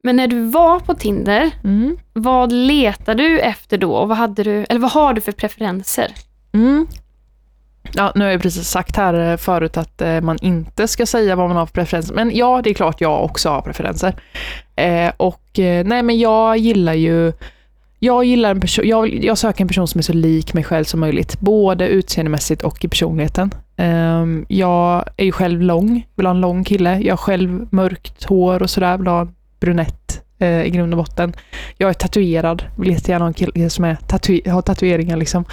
Men 0.07 0.17
när 0.17 0.29
du 0.29 0.41
var 0.41 0.81
på 0.81 0.95
Tinder, 0.95 1.51
Mm. 1.65 1.97
vad 2.13 2.53
letade 2.53 3.23
du 3.23 3.41
efter 3.41 3.79
då? 3.79 3.93
Och 3.93 4.09
vad, 4.09 4.19
hade 4.19 4.43
du, 4.43 4.65
eller 4.69 4.81
vad 4.81 4.91
har 4.91 5.15
du 5.15 5.21
för 5.21 5.33
preferenser? 5.33 6.13
Mm. 6.53 6.87
Ja, 7.93 8.13
nu 8.15 8.25
har 8.25 8.31
jag 8.33 8.43
precis 8.43 8.69
sagt 8.69 8.97
här 8.97 9.31
eh, 9.33 9.37
förut 9.37 9.77
att 9.77 10.03
eh, 10.03 10.21
man 10.21 10.39
inte 10.43 10.89
ska 10.89 11.07
säga 11.07 11.37
vad 11.37 11.49
man 11.49 11.57
har 11.57 11.67
för 11.67 11.73
preferenser. 11.73 12.15
Men 12.15 12.31
ja, 12.37 12.61
det 12.65 12.71
är 12.71 12.75
klart 12.75 13.01
jag 13.01 13.25
också 13.25 13.49
har 13.49 13.61
preferenser. 13.61 14.15
Eh, 14.77 15.13
och 15.17 15.59
eh, 15.59 15.87
nej, 15.87 16.03
men 16.03 16.19
jag 16.19 16.57
gillar 16.59 16.95
ju 16.95 17.33
jag, 17.99 18.25
gillar 18.25 18.51
en 18.51 18.61
person, 18.61 18.89
jag, 18.89 19.25
jag 19.25 19.39
söker 19.39 19.61
en 19.65 19.69
person 19.69 19.89
som 19.89 19.99
är 19.99 20.03
så 20.03 20.13
lik 20.13 20.55
mig 20.55 20.65
själv 20.65 20.85
som 20.85 21.01
möjligt, 21.01 21.41
både 21.41 21.89
utseendemässigt 21.89 22.63
och 22.63 22.85
i 22.85 22.89
personligheten. 22.89 23.51
Ehm, 23.77 24.47
jag 24.49 25.05
är 25.17 25.25
ju 25.25 25.33
själv 25.33 25.61
lång, 25.63 26.07
vill 26.15 26.27
ha 26.27 26.31
en 26.35 26.41
lång 26.41 26.65
kille. 26.65 27.01
Jag 27.01 27.13
har 27.13 27.17
själv 27.17 27.67
mörkt 27.71 28.25
hår 28.25 28.63
och 28.63 28.71
sådär, 28.71 28.99
vill 28.99 29.07
ha 29.07 29.21
en 29.21 29.35
brunett 29.61 30.23
eh, 30.39 30.63
i 30.63 30.71
grund 30.71 30.93
och 30.95 30.99
botten. 30.99 31.33
Jag 31.79 31.91
är 31.91 31.95
tatuerad, 31.95 32.65
vill 32.79 32.91
jättegärna 32.91 33.25
ha 33.25 33.29
en 33.29 33.35
kille 33.35 33.71
som 33.71 33.85
är 33.85 33.95
tatu- 33.95 34.51
har 34.51 34.63
tatueringar. 34.63 35.17
Liksom. 35.17 35.45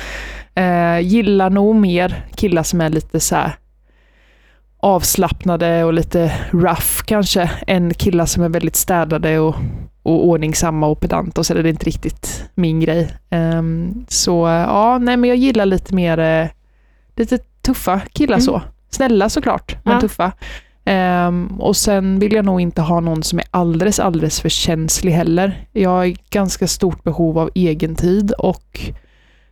Eh, 0.55 0.99
gillar 0.99 1.49
nog 1.49 1.75
mer 1.75 2.25
killar 2.35 2.63
som 2.63 2.81
är 2.81 2.89
lite 2.89 3.19
så 3.19 3.35
här 3.35 3.55
avslappnade 4.79 5.83
och 5.83 5.93
lite 5.93 6.33
rough 6.51 7.03
kanske, 7.05 7.51
än 7.67 7.93
killar 7.93 8.25
som 8.25 8.43
är 8.43 8.49
väldigt 8.49 8.75
städade 8.75 9.39
och, 9.39 9.55
och 10.03 10.27
ordningsamma 10.27 10.87
och 10.87 10.99
pedanta 10.99 11.41
och 11.41 11.45
så 11.45 11.53
är 11.53 11.63
det 11.63 11.69
inte 11.69 11.85
riktigt 11.85 12.43
min 12.55 12.79
grej. 12.79 13.09
Ehm, 13.29 14.05
så 14.07 14.47
ja, 14.47 14.97
nej 14.97 15.17
men 15.17 15.27
jag 15.27 15.37
gillar 15.37 15.65
lite 15.65 15.95
mer 15.95 16.17
eh, 16.19 16.47
lite 17.15 17.37
tuffa 17.61 17.99
killar 18.13 18.35
Mm. 18.37 18.41
så. 18.45 18.61
Snälla 18.89 19.29
såklart, 19.29 19.75
men 19.83 19.93
Ja. 19.93 20.01
tuffa. 20.01 20.31
Ehm, 20.85 21.47
och 21.61 21.75
sen 21.75 22.19
vill 22.19 22.33
jag 22.33 22.45
nog 22.45 22.61
inte 22.61 22.81
ha 22.81 22.99
någon 22.99 23.23
som 23.23 23.39
är 23.39 23.45
alldeles, 23.51 23.99
alldeles 23.99 24.41
för 24.41 24.49
känslig 24.49 25.11
heller. 25.11 25.67
Jag 25.71 25.89
har 25.89 26.13
ganska 26.29 26.67
stort 26.67 27.03
behov 27.03 27.39
av 27.39 27.49
egen 27.55 27.95
tid 27.95 28.31
och 28.31 28.79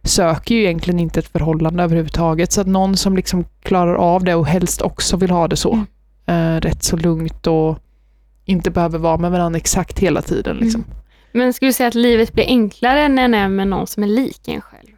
söker 0.04 0.56
ju 0.56 0.62
egentligen 0.62 1.00
inte 1.00 1.20
ett 1.20 1.32
förhållande 1.32 1.84
överhuvudtaget. 1.84 2.52
Så 2.52 2.62
att 2.62 2.68
någon 2.68 2.98
som 2.98 3.16
liksom 3.16 3.46
klarar 3.64 3.96
av 3.96 4.24
det 4.24 4.36
och 4.36 4.48
helst 4.48 4.82
också 4.82 5.18
vill 5.18 5.32
ha 5.32 5.48
det 5.48 5.56
så. 5.56 5.86
Eh, 6.26 6.56
rätt 6.56 6.84
så 6.84 6.98
lugnt 6.98 7.48
och 7.48 7.80
inte 8.46 8.72
behöver 8.72 9.00
vara 9.00 9.18
med 9.18 9.32
varandra 9.32 9.58
exakt 9.58 10.00
hela 10.00 10.22
tiden. 10.22 10.58
Liksom. 10.58 10.84
Men 11.32 11.54
skulle 11.54 11.70
du 11.70 11.74
säga 11.74 11.88
att 11.88 11.96
livet 11.96 12.34
blir 12.34 12.46
enklare 12.48 13.08
när 13.08 13.26
en 13.26 13.34
är 13.34 13.50
med 13.50 13.68
någon 13.68 13.88
som 13.88 14.04
är 14.04 14.08
lik 14.08 14.48
en 14.48 14.62
själv? 14.62 14.92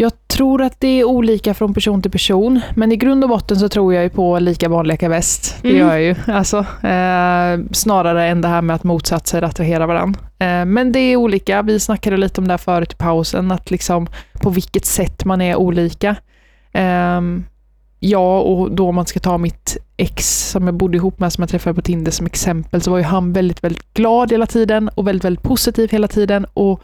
Jag 0.00 0.12
tror 0.28 0.62
att 0.62 0.80
det 0.80 0.88
är 1.00 1.04
olika 1.04 1.54
från 1.54 1.74
person 1.74 2.02
till 2.02 2.10
person, 2.10 2.60
men 2.74 2.92
i 2.92 2.96
grund 2.96 3.24
och 3.24 3.30
botten 3.30 3.56
så 3.56 3.68
tror 3.68 3.94
jag 3.94 4.02
ju 4.02 4.08
på 4.10 4.38
lika 4.38 4.68
barn 4.68 4.86
leka 4.86 5.08
bäst. 5.08 5.58
Det 5.62 5.68
Mm. 5.68 5.80
gör 5.80 5.92
jag 5.96 6.02
ju. 6.02 6.14
Alltså, 6.26 6.58
eh, 6.86 7.72
snarare 7.72 8.26
än 8.26 8.40
det 8.40 8.48
här 8.48 8.62
med 8.62 8.76
att 8.76 8.84
motsatser 8.84 9.42
attraherar 9.42 9.86
varandra. 9.86 10.20
Eh, 10.38 10.64
men 10.64 10.92
det 10.92 10.98
är 10.98 11.16
olika. 11.16 11.62
Vi 11.62 11.80
snackade 11.80 12.16
lite 12.16 12.40
om 12.40 12.48
det 12.48 12.52
här 12.52 12.58
förut 12.58 12.92
i 12.92 12.96
pausen, 12.96 13.52
att 13.52 13.70
liksom 13.70 14.08
på 14.32 14.50
vilket 14.50 14.84
sätt 14.86 15.24
man 15.24 15.40
är 15.40 15.56
olika. 15.56 16.16
Eh, 16.72 17.20
ja, 17.98 18.40
och 18.40 18.70
då 18.72 18.88
om 18.88 18.94
man 18.94 19.06
ska 19.06 19.20
ta 19.20 19.38
mitt 19.38 19.76
ex 19.96 20.48
som 20.50 20.66
jag 20.66 20.74
bodde 20.74 20.96
ihop 20.96 21.20
med, 21.20 21.32
som 21.32 21.42
jag 21.42 21.48
träffade 21.50 21.74
på 21.74 21.82
Tinder 21.82 22.10
som 22.12 22.26
exempel, 22.26 22.82
så 22.82 22.90
var 22.90 22.98
ju 22.98 23.04
han 23.04 23.32
väldigt, 23.32 23.64
väldigt 23.64 23.94
glad 23.94 24.32
hela 24.32 24.46
tiden 24.46 24.88
och 24.88 25.06
väldigt, 25.06 25.24
väldigt 25.24 25.44
positiv 25.44 25.90
hela 25.90 26.08
tiden. 26.08 26.46
Och, 26.54 26.80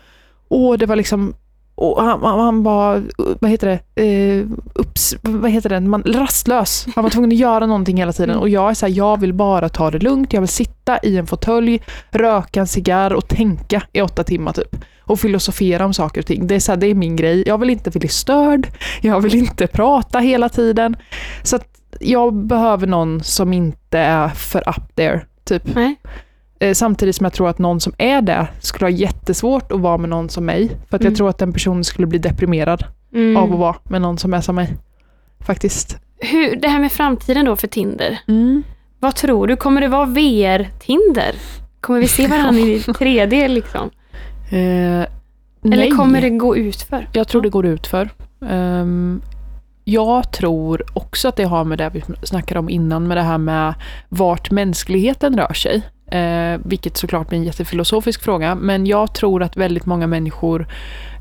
och 0.48 0.78
det 0.78 0.86
var 0.86 0.96
liksom 0.96 1.34
och 1.76 2.02
han, 2.02 2.22
han, 2.22 2.40
han 2.40 2.62
var, 2.62 3.02
vad 3.40 3.50
heter 3.50 3.80
det, 3.94 4.02
eh, 4.02 4.46
upps, 4.74 5.16
vad 5.22 5.50
heter 5.50 5.70
det, 5.70 5.80
man, 5.80 6.02
rastlös. 6.02 6.86
Han 6.94 7.04
var 7.04 7.10
tvungen 7.10 7.32
att 7.32 7.38
göra 7.38 7.66
någonting 7.66 7.96
hela 7.96 8.12
tiden. 8.12 8.36
Och 8.36 8.48
jag 8.48 8.70
är 8.70 8.74
så 8.74 8.86
här, 8.86 8.92
jag 8.92 9.20
vill 9.20 9.32
bara 9.32 9.68
ta 9.68 9.90
det 9.90 9.98
lugnt. 9.98 10.32
Jag 10.32 10.40
vill 10.40 10.48
sitta 10.48 10.98
i 10.98 11.16
en 11.16 11.26
fåtölj, 11.26 11.80
röka 12.10 12.60
en 12.60 12.66
cigarr 12.66 13.12
och 13.12 13.28
tänka 13.28 13.82
i 13.92 14.00
åtta 14.00 14.24
timmar 14.24 14.52
typ. 14.52 14.76
Och 15.00 15.20
filosofera 15.20 15.84
om 15.84 15.94
saker 15.94 16.20
och 16.20 16.26
ting. 16.26 16.46
Det 16.46 16.54
är, 16.54 16.60
så 16.60 16.72
här, 16.72 16.76
det 16.76 16.86
är 16.86 16.94
min 16.94 17.16
grej. 17.16 17.42
Jag 17.46 17.58
vill 17.58 17.70
inte 17.70 17.90
bli 17.90 18.08
störd. 18.08 18.68
Jag 19.02 19.20
vill 19.20 19.34
inte 19.34 19.66
prata 19.66 20.18
hela 20.18 20.48
tiden. 20.48 20.96
Så 21.42 21.56
att 21.56 21.68
jag 22.00 22.34
behöver 22.34 22.86
någon 22.86 23.24
som 23.24 23.52
inte 23.52 23.98
är 23.98 24.28
för 24.28 24.68
up 24.68 24.96
there. 24.96 25.20
Typ. 25.44 25.74
Nej. 25.74 25.96
Eh, 26.58 26.74
Samtidigt 26.74 27.16
som 27.16 27.24
jag 27.24 27.32
tror 27.32 27.48
att 27.48 27.58
någon 27.58 27.80
som 27.80 27.92
är 27.98 28.22
det 28.22 28.48
skulle 28.60 28.84
ha 28.86 28.90
jättesvårt 28.90 29.72
att 29.72 29.80
vara 29.80 29.98
med 29.98 30.08
någon 30.10 30.28
som 30.28 30.44
mig. 30.46 30.68
För 30.68 30.96
att 30.96 31.02
Mm. 31.02 31.10
jag 31.12 31.16
tror 31.16 31.28
att 31.28 31.38
den 31.38 31.52
personen 31.52 31.84
skulle 31.84 32.06
bli 32.06 32.18
deprimerad 32.18 32.84
Mm. 33.14 33.36
av 33.36 33.52
att 33.52 33.58
vara 33.58 33.76
med 33.84 34.02
någon 34.02 34.18
som 34.18 34.34
är 34.34 34.40
som 34.40 34.54
mig. 34.54 34.76
Faktiskt. 35.40 35.98
Hur, 36.20 36.56
det 36.56 36.68
här 36.68 36.80
med 36.80 36.92
framtiden 36.92 37.44
då 37.44 37.56
för 37.56 37.66
Tinder. 37.68 38.18
Vad 39.00 39.14
tror 39.14 39.46
du? 39.46 39.56
Kommer 39.56 39.80
det 39.80 39.88
vara 39.88 40.04
VR-Tinder? 40.06 41.34
Kommer 41.80 42.00
vi 42.00 42.08
se 42.08 42.26
varandra 42.28 42.60
i 42.60 42.78
3D 42.78 43.48
liksom? 43.48 43.90
Eh, 44.50 44.58
Eller 44.58 45.06
nej. 45.62 45.90
kommer 45.90 46.20
det 46.20 46.30
gå 46.30 46.56
ut 46.56 46.82
för? 46.82 47.08
Jag 47.12 47.28
tror 47.28 47.42
det 47.42 47.48
går 47.48 47.66
ut 47.66 47.86
för. 47.86 48.08
Ehm, 48.48 49.22
jag 49.84 50.32
tror 50.32 50.82
också 50.92 51.28
att 51.28 51.36
det 51.36 51.44
har 51.44 51.64
med 51.64 51.78
det 51.78 51.90
vi 51.94 52.02
snackade 52.22 52.60
om 52.60 52.68
innan, 52.70 53.08
med 53.08 53.16
det 53.16 53.22
här 53.22 53.38
med 53.38 53.74
vart 54.08 54.50
mänskligheten 54.50 55.36
rör 55.36 55.52
sig. 55.52 55.82
Eh, 56.10 56.60
vilket 56.64 56.96
såklart 56.96 57.28
blir 57.28 57.38
en 57.38 57.44
jättefilosofisk 57.44 58.22
fråga, 58.22 58.54
men 58.54 58.86
jag 58.86 59.14
tror 59.14 59.42
att 59.42 59.56
väldigt 59.56 59.86
många 59.86 60.06
människor 60.06 60.66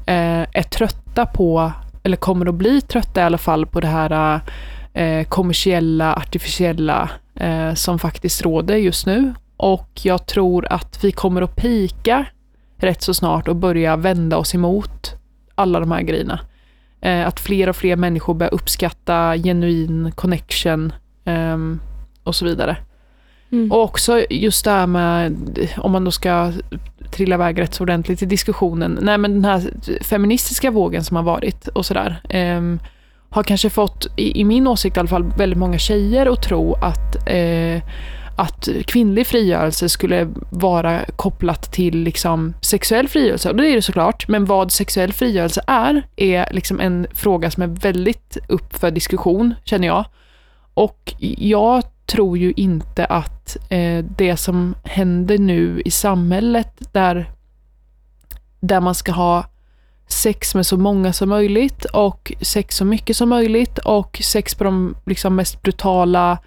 eh, 0.06 0.42
är 0.52 0.64
trötta 0.64 1.26
på, 1.26 1.72
eller 2.04 2.18
kommer 2.18 2.46
att 2.46 2.56
bli 2.56 2.82
trötta 2.82 3.22
i 3.22 3.24
alla 3.24 3.38
fall, 3.38 3.66
på 3.66 3.80
det 3.80 3.88
här 3.88 4.42
eh, 4.94 5.28
kommersiella, 5.28 6.16
artificiella 6.16 7.10
eh, 7.36 7.74
som 7.74 8.00
faktiskt 8.00 8.42
råder 8.42 8.76
just 8.76 9.06
nu. 9.06 9.34
Och 9.58 9.90
jag 10.04 10.26
tror 10.26 10.68
att 10.70 11.04
vi 11.04 11.12
kommer 11.12 11.42
att 11.42 11.56
pika 11.56 12.26
rätt 12.78 13.02
så 13.02 13.14
snart 13.14 13.48
och 13.48 13.56
börja 13.56 13.96
vända 13.96 14.38
oss 14.38 14.56
emot 14.56 15.16
alla 15.56 15.80
de 15.80 15.92
här 15.92 16.02
grejerna. 16.02 16.40
Eh, 17.02 17.28
att 17.28 17.40
fler 17.40 17.70
och 17.70 17.76
fler 17.76 17.96
människor 17.96 18.34
börjar 18.34 18.54
uppskatta 18.54 19.38
genuin 19.38 20.12
connection 20.12 20.94
ehm, 21.26 21.80
och 22.24 22.36
så 22.36 22.46
vidare. 22.46 22.78
Mm. 23.56 23.72
Och 23.72 23.84
också 23.84 24.26
just 24.30 24.66
det 24.66 24.72
här 24.72 24.88
med, 24.88 25.36
om 25.78 25.92
man 25.92 26.04
då 26.04 26.12
ska 26.12 26.54
trilla 27.12 27.36
iväg 27.36 27.60
rätt 27.60 27.74
så 27.74 27.84
ordentligt 27.84 28.22
i 28.22 28.26
diskussionen, 28.26 29.00
nej 29.02 29.18
men 29.18 29.34
den 29.34 29.46
här 29.46 29.62
feministiska 30.04 30.72
vågen 30.72 31.04
som 31.04 31.16
har 31.16 31.24
varit 31.24 31.68
och 31.68 31.86
sådär, 31.86 32.22
ehm, 32.30 32.80
har 33.30 33.44
kanske 33.44 33.70
fått, 33.70 34.08
i, 34.18 34.40
i 34.40 34.44
min 34.44 34.68
åsikt 34.68 34.98
i 34.98 35.00
alla 35.00 35.10
fall, 35.10 35.34
väldigt 35.38 35.60
många 35.60 35.78
tjejer 35.78 36.26
att 36.26 36.44
tro 36.44 36.74
att 36.74 37.30
eh, 37.30 37.82
att 38.38 38.70
kvinnlig 38.86 39.28
frigörelse 39.28 39.90
skulle 39.90 40.30
vara 40.50 41.06
kopplat 41.16 41.72
till 41.72 41.98
liksom 41.98 42.54
sexuell 42.62 43.08
frigörelse. 43.08 43.50
Och 43.50 43.56
det 43.56 43.68
är 43.68 43.76
det 43.76 43.82
såklart, 43.82 44.28
men 44.28 44.46
vad 44.46 44.72
sexuell 44.72 45.14
frigörelse 45.14 45.62
är, 45.68 46.08
är 46.16 46.48
liksom 46.52 46.80
en 46.80 47.08
fråga 47.14 47.52
som 47.52 47.64
är 47.64 47.68
väldigt 47.68 48.38
upp 48.50 48.78
för 48.78 48.92
diskussion, 48.92 49.54
känner 49.64 49.88
jag. 49.88 50.06
Och 50.74 51.14
jag 51.38 51.84
tror 52.06 52.38
ju 52.38 52.54
inte 52.56 53.06
att 53.06 53.58
eh, 53.70 54.06
det 54.18 54.38
som 54.38 54.76
händer 54.84 55.38
nu 55.38 55.82
i 55.86 55.92
samhället, 55.92 56.82
där, 56.92 57.32
där 58.60 58.80
man 58.80 58.96
ska 58.96 59.12
ha 59.12 59.46
sex 60.08 60.56
med 60.56 60.66
så 60.66 60.78
många 60.78 61.14
som 61.14 61.30
möjligt 61.30 61.86
och 61.86 62.34
sex 62.42 62.76
så 62.76 62.86
mycket 62.86 63.18
som 63.18 63.30
möjligt 63.30 63.78
och 63.78 64.22
sex 64.24 64.56
på 64.56 64.64
de 64.64 64.96
liksom 65.06 65.36
mest 65.36 65.62
brutala 65.62 66.38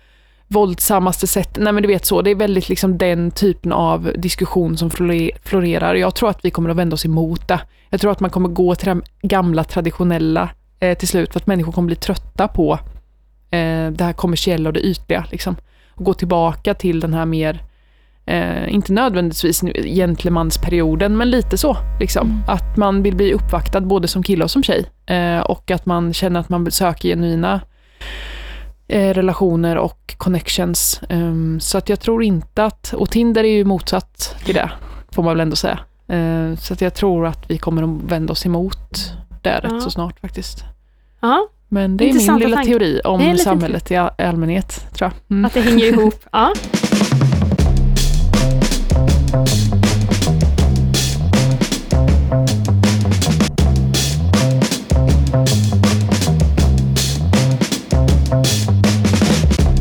våldsammaste 0.48 1.26
sätt. 1.26 1.56
Nej 1.58 1.72
men 1.72 1.82
du 1.82 1.86
vet 1.86 2.06
så, 2.06 2.22
det 2.22 2.30
är 2.30 2.34
väldigt 2.34 2.68
liksom 2.68 2.98
den 2.98 3.30
typen 3.30 3.72
av 3.72 4.12
diskussion 4.16 4.76
som 4.76 4.90
florerar. 5.42 5.94
Jag 5.94 6.14
tror 6.14 6.30
att 6.30 6.44
vi 6.44 6.50
kommer 6.50 6.70
att 6.70 6.76
vända 6.76 6.94
oss 6.94 7.04
emot 7.04 7.48
det. 7.48 7.60
Jag 7.90 8.00
tror 8.00 8.12
att 8.12 8.20
man 8.20 8.30
kommer 8.30 8.48
gå 8.48 8.74
till 8.74 8.88
det 8.88 9.28
gamla 9.28 9.64
traditionella 9.64 10.50
eh, 10.80 10.98
till 10.98 11.08
slut 11.08 11.32
för 11.32 11.40
att 11.40 11.46
människor 11.46 11.72
kommer 11.72 11.86
bli 11.86 11.96
trötta 11.96 12.48
på 12.48 12.78
eh, 13.50 13.90
det 13.90 14.04
här 14.04 14.12
kommersiella 14.12 14.68
och 14.68 14.72
det 14.72 14.80
ytliga. 14.86 15.24
Liksom. 15.30 15.56
Och 15.94 16.04
gå 16.04 16.14
tillbaka 16.14 16.74
till 16.74 17.00
den 17.00 17.14
här 17.14 17.26
mer, 17.26 17.62
eh, 18.26 18.74
inte 18.74 18.92
nödvändigtvis 18.92 19.60
gentlemansperioden, 19.84 21.16
men 21.16 21.30
lite 21.30 21.58
så. 21.58 21.76
Liksom. 22.00 22.42
Att 22.48 22.76
man 22.76 23.02
vill 23.02 23.16
bli 23.16 23.32
uppvaktad 23.32 23.80
både 23.80 24.08
som 24.08 24.22
kille 24.22 24.44
och 24.44 24.50
som 24.50 24.62
tjej. 24.62 24.84
Eh, 25.06 25.38
och 25.40 25.70
att 25.70 25.86
man 25.86 26.12
känner 26.12 26.40
att 26.40 26.48
man 26.48 26.70
söker 26.70 27.08
genuina 27.08 27.60
eh, 28.88 29.14
relationer 29.14 29.76
och 29.76 30.14
connections. 30.18 31.00
Ehm, 31.08 31.60
så 31.60 31.78
att 31.78 31.88
jag 31.88 32.00
tror 32.00 32.22
inte 32.22 32.64
att, 32.64 32.92
och 32.92 33.10
Tinder 33.10 33.44
är 33.44 33.48
ju 33.52 33.64
motsatt 33.64 34.36
till 34.44 34.54
det, 34.54 34.70
får 35.12 35.22
man 35.22 35.32
väl 35.34 35.40
ändå 35.40 35.56
säga. 35.56 35.78
Eh, 36.08 36.54
så 36.56 36.72
att 36.72 36.80
jag 36.80 36.94
tror 36.94 37.26
att 37.26 37.50
vi 37.50 37.58
kommer 37.58 37.82
att 37.82 38.10
vända 38.12 38.32
oss 38.32 38.46
emot 38.46 39.12
det 39.42 39.50
Ja. 39.50 39.58
rätt 39.60 39.82
så 39.82 39.90
snart 39.90 40.20
faktiskt. 40.20 40.64
Ja, 41.20 41.48
Men 41.68 41.96
det 41.96 42.04
är 42.04 42.06
min 42.06 42.14
Intressanta 42.14 42.44
lilla 42.44 42.56
tankar. 42.56 42.70
teori 42.72 43.00
om 43.04 43.38
samhället 43.38 43.90
i 43.90 43.96
all- 43.96 44.10
allmänhet, 44.18 44.86
tror 44.94 45.10
jag. 45.28 45.36
Mm. 45.36 45.44
att 45.44 45.54
det 45.54 45.60
hänger 45.60 45.84
ihop. 45.92 46.24
Ja. 46.32 46.52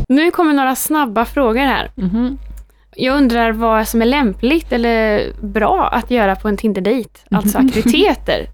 Nu 0.08 0.30
kommer 0.30 0.52
några 0.52 0.76
snabba 0.76 1.24
frågor 1.24 1.60
här. 1.60 1.90
Mhm. 1.94 2.38
Jag 2.96 3.16
undrar 3.16 3.52
vad 3.52 3.88
som 3.88 4.02
är 4.02 4.06
lämpligt 4.06 4.72
eller 4.72 5.26
bra 5.40 5.88
att 5.92 6.10
göra 6.10 6.36
på 6.36 6.48
en 6.48 6.56
Tinder-dejt, 6.56 7.10
alltså 7.30 7.58
aktiviteter. 7.66 8.46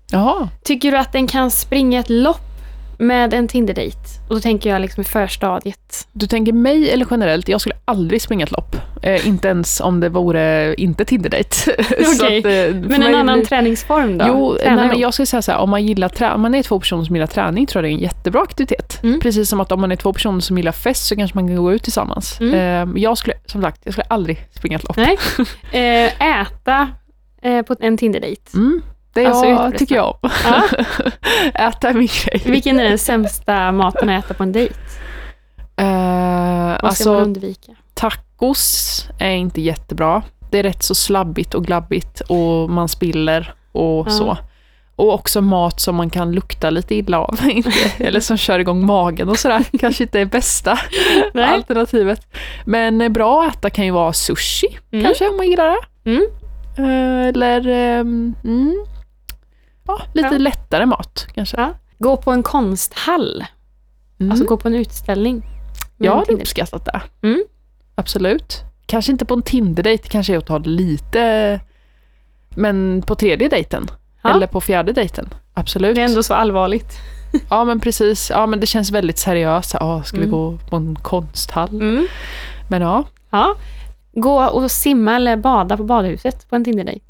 Tycker 0.64 0.92
du 0.92 0.98
att 0.98 1.12
den 1.12 1.26
kan 1.26 1.50
springa 1.50 2.00
ett 2.00 2.10
lopp 2.10 2.53
med 2.98 3.34
en 3.34 3.48
Tinder-dejt? 3.48 3.98
Och 4.28 4.34
då 4.34 4.40
tänker 4.40 4.70
jag 4.70 4.80
liksom 4.80 5.00
i 5.00 5.04
förstadiet. 5.04 6.08
du 6.12 6.26
tänker 6.26 6.52
mig 6.52 6.90
eller 6.90 7.06
generellt? 7.10 7.48
Jag 7.48 7.60
skulle 7.60 7.74
aldrig 7.84 8.22
springa 8.22 8.44
ett 8.44 8.52
lopp. 8.52 8.76
Eh, 9.02 9.28
inte 9.28 9.48
ens 9.48 9.80
om 9.80 10.00
det 10.00 10.08
vore 10.08 10.74
inte 10.74 11.04
Tinder-dejt. 11.04 11.56
Att, 11.78 12.22
eh, 12.22 12.74
Men 12.74 13.02
en 13.02 13.14
annan 13.14 13.38
blir- 13.38 13.46
träningsform 13.46 14.18
då? 14.18 14.24
Jo, 14.28 14.56
nej, 14.66 14.76
men 14.76 14.98
jag 14.98 15.14
skulle 15.14 15.26
säga 15.26 15.42
så 15.42 15.52
här, 15.52 15.58
om 15.58 15.70
man, 15.70 15.86
gillar 15.86 16.08
trä- 16.08 16.34
om 16.34 16.40
man 16.40 16.54
är 16.54 16.62
två 16.62 16.80
personer 16.80 17.04
som 17.04 17.16
gillar 17.16 17.26
träning 17.26 17.66
tror 17.66 17.84
jag 17.84 17.90
det 17.90 17.94
är 17.94 17.96
en 17.96 18.02
jättebra 18.02 18.40
aktivitet. 18.42 19.00
Mm. 19.02 19.20
Precis 19.20 19.48
som 19.48 19.60
att 19.60 19.72
om 19.72 19.80
man 19.80 19.92
är 19.92 19.96
två 19.96 20.12
personer 20.12 20.40
som 20.40 20.56
gillar 20.58 20.72
fest 20.72 21.06
så 21.06 21.16
kanske 21.16 21.36
man 21.38 21.46
kan 21.48 21.56
gå 21.56 21.72
ut 21.72 21.82
tillsammans. 21.82 22.40
Mm. 22.40 22.54
Eh, 22.96 23.02
jag 23.02 23.18
skulle, 23.18 23.34
som 23.46 23.62
sagt, 23.62 23.80
jag 23.84 23.94
skulle 23.94 24.06
aldrig 24.08 24.46
springa 24.56 24.76
ett 24.76 24.84
lopp. 24.88 24.96
Nej. 24.96 25.18
Eh, 25.72 26.40
äta 26.40 26.88
eh, 27.42 27.62
på 27.62 27.76
en 27.80 27.96
Tinder-dejt. 27.96 28.42
Mm, 28.54 28.82
det 29.14 29.26
Alltså 29.26 29.46
jag, 29.46 29.78
tycker 29.78 29.94
jag 29.94 30.06
om. 30.22 30.30
Ja. 30.44 30.62
Äta 31.68 31.88
är 31.88 31.94
min 31.94 32.08
grej. 32.24 32.42
Vilken 32.44 32.80
är 32.80 32.84
den 32.84 32.98
sämsta 32.98 33.72
maten 33.72 34.08
att 34.08 34.24
äta 34.24 34.34
på 34.34 34.42
en 34.42 34.52
dejt? 34.52 34.74
Eh, 35.76 35.86
Vad 35.86 36.76
ska 36.78 36.86
alltså, 36.86 37.12
man 37.12 37.22
undvika? 37.22 37.72
tacos 37.94 39.08
är 39.18 39.30
inte 39.30 39.60
jättebra. 39.60 40.22
Det 40.50 40.58
är 40.58 40.62
rätt 40.62 40.82
så 40.82 40.94
slabbigt 40.94 41.54
och 41.54 41.64
glabbigt 41.64 42.20
och 42.20 42.70
man 42.70 42.88
spiller 42.88 43.54
och 43.72 44.06
Ja. 44.06 44.10
så. 44.10 44.36
Och 44.96 45.14
också 45.14 45.40
mat 45.40 45.80
som 45.80 45.94
man 45.96 46.10
kan 46.10 46.32
lukta 46.32 46.70
lite 46.70 46.94
illa 46.94 47.18
av. 47.20 47.38
Eller 47.98 48.20
som 48.20 48.36
kör 48.36 48.58
igång 48.58 48.86
magen 48.86 49.28
och 49.28 49.38
sådär. 49.38 49.64
Kanske 49.80 50.02
inte 50.04 50.20
är 50.20 50.24
bästa 50.24 50.78
Nej. 51.34 51.44
alternativet. 51.44 52.26
Men 52.64 53.00
eh, 53.00 53.08
bra 53.08 53.44
att 53.46 53.56
äta 53.56 53.70
kan 53.70 53.84
ju 53.84 53.90
vara 53.90 54.12
sushi, 54.12 54.78
Mm. 54.92 55.04
kanske 55.04 55.28
om 55.28 55.36
man 55.36 55.46
gillar 55.48 55.70
det. 55.70 56.10
Mm. 56.10 56.22
Eh, 56.78 57.28
Eller 57.28 57.68
ehm, 57.68 58.34
mm, 58.44 58.84
ja, 59.86 60.00
lite 60.14 60.28
Ja. 60.32 60.38
lättare 60.38 60.86
mat 60.86 61.26
kanske. 61.34 61.56
Ja. 61.60 61.72
Gå 61.98 62.16
på 62.16 62.30
en 62.32 62.42
konsthall. 62.42 63.44
Mm. 64.20 64.30
Alltså 64.30 64.46
gå 64.46 64.56
på 64.56 64.68
en 64.68 64.74
utställning. 64.74 65.42
jag 65.96 66.14
hade 66.16 66.32
uppskattat 66.32 66.84
det. 66.84 67.00
Mm. 67.22 67.44
Absolut. 67.94 68.62
Kanske 68.86 69.12
inte 69.12 69.24
på 69.24 69.34
en 69.34 69.42
Tinder-dejt, 69.42 70.08
kanske 70.08 70.34
är 70.34 70.38
att 70.38 70.46
ta 70.46 70.58
det 70.58 70.68
lite... 70.70 71.60
Men 72.56 73.02
på 73.06 73.14
tredje 73.14 73.48
dejten. 73.48 73.90
Ja. 74.22 74.30
Eller 74.30 74.46
på 74.46 74.60
fjärde 74.60 74.92
dejten. 74.92 75.28
Absolut. 75.54 75.94
Det 75.96 76.00
är 76.02 76.04
ändå 76.08 76.22
så 76.22 76.34
allvarligt. 76.34 76.92
Ja 77.50 77.64
men 77.64 77.80
precis. 77.80 78.30
Ja 78.30 78.46
men 78.46 78.60
det 78.60 78.66
känns 78.66 78.90
väldigt 78.90 79.18
seriöst. 79.18 79.74
Ja, 79.80 80.02
ska 80.02 80.16
vi 80.16 80.22
Mm. 80.24 80.32
gå 80.32 80.58
på 80.70 80.76
en 80.76 80.96
konsthall? 81.02 81.68
Mm. 81.68 82.06
Men 82.68 82.82
ja. 82.82 83.04
Ja. 83.30 83.54
Gå 84.12 84.44
och 84.44 84.70
simma 84.70 85.16
eller 85.16 85.36
bada 85.36 85.76
på 85.76 85.84
badhuset 85.84 86.50
på 86.50 86.56
en 86.56 86.64
Tinder-dejt. 86.64 87.04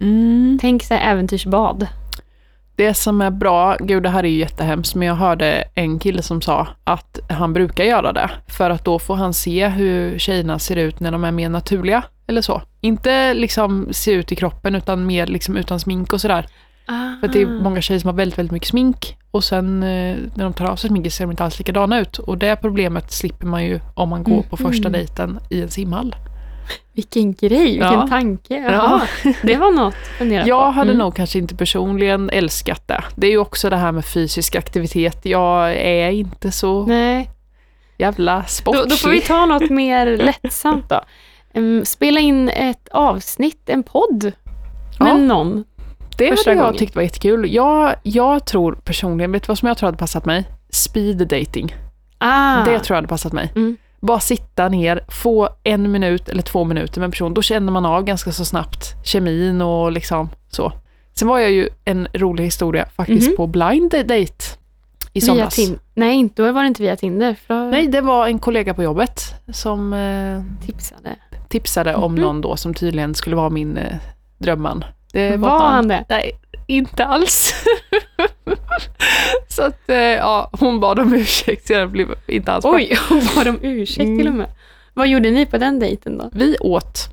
Mm. 0.00 0.58
Tänk 0.60 0.82
så 0.82 0.94
här 0.94 1.12
äventyrsbad. 1.12 1.86
Det 2.80 2.94
som 2.94 3.20
är 3.20 3.30
bra, 3.30 3.76
gud 3.80 4.02
det 4.02 4.08
här 4.08 4.24
är 4.24 4.28
ju 4.28 4.38
jättehemskt, 4.38 4.94
men 4.94 5.08
jag 5.08 5.14
hörde 5.14 5.64
en 5.74 5.98
kille 5.98 6.22
som 6.22 6.42
sa 6.42 6.68
att 6.84 7.18
han 7.28 7.52
brukar 7.52 7.84
göra 7.84 8.12
det. 8.12 8.30
För 8.48 8.70
att 8.70 8.84
då 8.84 8.98
får 8.98 9.14
han 9.16 9.34
se 9.34 9.68
hur 9.68 10.18
tjejerna 10.18 10.58
ser 10.58 10.76
ut 10.76 11.00
när 11.00 11.10
de 11.12 11.24
är 11.24 11.30
mer 11.30 11.48
naturliga. 11.48 12.02
Eller 12.26 12.42
så. 12.42 12.62
Inte 12.80 13.34
liksom 13.34 13.88
se 13.90 14.12
ut 14.12 14.32
i 14.32 14.36
kroppen 14.36 14.74
utan 14.74 15.06
mer 15.06 15.26
liksom 15.26 15.56
utan 15.56 15.80
smink 15.80 16.12
och 16.12 16.20
sådär. 16.20 16.46
För 17.20 17.28
det 17.28 17.42
är 17.42 17.46
Ah. 17.46 17.62
många 17.62 17.80
tjejer 17.80 18.00
som 18.00 18.08
har 18.08 18.14
väldigt, 18.14 18.38
väldigt 18.38 18.52
mycket 18.52 18.68
smink 18.68 19.16
och 19.30 19.44
sen 19.44 19.82
eh, 19.82 20.16
när 20.34 20.44
de 20.44 20.52
tar 20.52 20.64
av 20.64 20.76
sig 20.76 20.90
sminket 20.90 21.12
ser 21.12 21.24
de 21.24 21.30
inte 21.30 21.44
alls 21.44 21.58
likadana 21.58 22.00
ut. 22.00 22.18
Och 22.18 22.38
det 22.38 22.56
problemet 22.56 23.12
slipper 23.12 23.46
man 23.46 23.64
ju 23.64 23.80
om 23.94 24.08
man 24.08 24.22
går 24.22 24.42
på 24.42 24.56
första 24.56 24.88
Mhm. 24.88 24.92
dejten 24.92 25.38
i 25.50 25.62
en 25.62 25.68
simhall. 25.70 26.14
Vilken 26.92 27.32
grej, 27.34 27.64
vilken 27.64 27.92
Ja. 27.92 28.06
tanke. 28.08 28.54
Jaha. 28.54 29.02
Det 29.42 29.56
var 29.56 29.70
något 29.72 29.94
att 29.94 30.08
fundera 30.18 30.46
Jag 30.46 30.64
på. 30.66 30.70
hade 30.70 30.90
Mm. 30.90 30.98
nog 30.98 31.16
kanske 31.16 31.38
inte 31.38 31.54
personligen 31.56 32.30
älskat 32.30 32.88
det. 32.88 33.04
Det 33.16 33.26
är 33.26 33.30
ju 33.30 33.38
också 33.38 33.70
det 33.70 33.76
här 33.76 33.92
med 33.92 34.04
fysisk 34.04 34.56
aktivitet. 34.56 35.18
Jag 35.22 35.72
är 35.76 36.10
inte 36.10 36.50
så 36.52 36.86
Nej. 36.86 37.30
jävla 37.98 38.44
sportslig. 38.44 38.84
Då, 38.84 38.88
då 38.90 38.96
får 38.96 39.08
vi 39.10 39.20
ta 39.20 39.46
något 39.46 39.70
mer 39.70 40.06
lättsamt 40.16 40.84
då. 40.88 41.00
Spela 41.84 42.20
in 42.20 42.48
ett 42.48 42.88
avsnitt, 42.88 43.68
en 43.68 43.82
podd 43.82 44.32
med 45.00 45.08
Ja. 45.10 45.16
någon. 45.16 45.64
det 46.16 46.28
hade 46.28 46.42
jag 46.46 46.56
gången. 46.58 46.76
tyckt 46.76 46.94
var 46.94 47.02
jättekul. 47.02 47.54
Jag, 47.54 47.94
jag 48.02 48.46
tror 48.46 48.72
personligen, 48.84 49.32
vet 49.32 49.42
du 49.42 49.46
vad 49.46 49.58
som 49.58 49.68
jag 49.68 49.78
tror 49.78 49.86
hade 49.86 49.98
passat 49.98 50.24
mig? 50.24 50.44
Speed 50.70 51.16
dating. 51.28 51.74
Ah. 52.18 52.64
Det 52.64 52.78
tror 52.78 52.94
jag 52.94 52.96
hade 52.96 53.08
passat 53.08 53.32
mig. 53.32 53.52
Mm. 53.56 53.76
Bara 54.00 54.20
sitta 54.20 54.68
ner, 54.68 55.04
få 55.08 55.48
en 55.64 55.90
minut 55.92 56.28
eller 56.28 56.42
två 56.42 56.64
minuter 56.64 57.00
med 57.00 57.04
en 57.04 57.10
person. 57.10 57.34
Då 57.34 57.42
känner 57.42 57.72
man 57.72 57.86
av 57.86 58.04
ganska 58.04 58.32
så 58.32 58.44
snabbt 58.44 58.94
kemin 59.06 59.62
och 59.62 59.92
liksom 59.92 60.28
så. 60.48 60.72
Sen 61.14 61.28
var 61.28 61.38
jag 61.38 61.50
ju 61.50 61.68
en 61.84 62.08
rolig 62.14 62.44
historia 62.44 62.86
faktiskt 62.96 63.28
Mhm. 63.28 63.36
på 63.36 63.46
blind 63.46 63.90
date 63.90 64.34
i 65.12 65.20
somras. 65.20 65.58
Nej, 65.94 66.28
då 66.34 66.52
var 66.52 66.62
det 66.62 66.66
inte 66.68 66.82
via 66.82 66.96
Tinder. 66.96 67.36
Då 67.46 67.54
Nej, 67.54 67.86
det 67.86 68.00
var 68.00 68.26
en 68.26 68.38
kollega 68.38 68.74
på 68.74 68.82
jobbet 68.82 69.20
som 69.52 69.92
eh, 69.92 70.66
tipsade. 70.66 71.16
tipsade 71.48 71.94
om 71.94 72.12
Mhm. 72.12 72.22
någon 72.22 72.40
då 72.40 72.56
som 72.56 72.74
tydligen 72.74 73.14
skulle 73.14 73.36
vara 73.36 73.50
min 73.50 73.76
eh, 73.76 73.96
drömman. 74.38 74.84
Det 75.12 75.36
Var 75.36 75.60
han 75.60 75.88
det? 75.88 76.04
Nej, 76.08 76.32
inte 76.66 77.04
alls. 77.04 77.52
så 79.48 79.62
att, 79.62 79.90
eh, 79.90 79.96
ja, 79.96 80.50
hon 80.52 80.80
bad 80.80 80.98
om 80.98 81.14
ursäkt, 81.14 81.66
så 81.66 81.72
jag 81.72 81.90
blev 81.90 82.08
inte 82.26 82.52
alls 82.52 82.62
bra. 82.62 82.72
Oj, 82.74 82.96
hon 83.08 83.20
bad 83.36 83.48
om 83.48 83.58
ursäkt 83.62 84.00
Mm. 84.00 84.18
till 84.18 84.28
och 84.28 84.34
med. 84.34 84.46
Vad 84.94 85.08
gjorde 85.08 85.30
ni 85.30 85.46
på 85.46 85.58
den 85.58 85.78
dejten 85.78 86.18
då? 86.18 86.30
Vi 86.32 86.56
åt. 86.60 87.08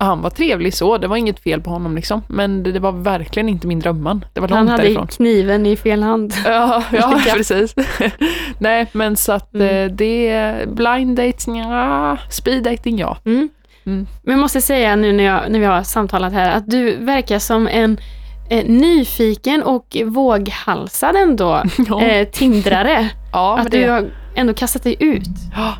Han 0.00 0.22
var 0.22 0.30
trevlig 0.30 0.74
så, 0.74 0.98
det 0.98 1.06
var 1.06 1.16
inget 1.16 1.40
fel 1.40 1.60
på 1.60 1.70
honom 1.70 1.96
liksom. 1.96 2.22
Men 2.28 2.62
det, 2.62 2.72
det 2.72 2.80
var 2.80 2.92
verkligen 2.92 3.48
inte 3.48 3.66
min 3.66 3.80
drömman. 3.80 4.24
Det 4.32 4.40
var 4.40 4.48
Han 4.48 4.58
långt 4.58 4.70
hade 4.70 4.82
därifrån. 4.82 5.06
kniven 5.06 5.66
i 5.66 5.76
fel 5.76 6.02
hand. 6.02 6.34
Ja, 6.44 6.82
ja 6.92 7.20
precis. 7.34 7.74
Nej, 8.58 8.86
men 8.92 9.16
så 9.16 9.32
att 9.32 9.54
Mm. 9.54 9.68
eh, 9.86 9.96
det, 9.96 10.68
blind 10.68 11.16
dates, 11.16 11.46
ja, 11.48 12.16
speed 12.30 12.62
dating 12.62 12.98
ja. 12.98 13.16
Mm. 13.24 13.48
Mm. 13.86 14.06
Men 14.22 14.32
jag 14.32 14.40
måste 14.40 14.60
säga 14.60 14.96
nu 14.96 15.12
när, 15.12 15.24
jag, 15.24 15.40
när 15.50 15.58
vi 15.58 15.64
har 15.66 15.82
samtalat 15.82 16.32
här 16.32 16.50
att 16.56 16.70
du 16.70 16.96
verkar 16.96 17.38
som 17.38 17.66
en 17.68 18.00
eh, 18.50 18.64
nyfiken 18.66 19.62
och 19.62 19.96
våghalsad 20.04 21.16
ändå 21.16 21.62
Ja, 21.88 22.02
eh, 22.02 22.28
tindrare. 22.28 23.08
ja 23.32 23.58
att 23.58 23.70
det, 23.70 23.84
du 23.84 23.90
har 23.90 24.10
ändå 24.34 24.54
kastat 24.54 24.82
dig 24.82 24.96
ut. 25.00 25.28
Ja, 25.56 25.74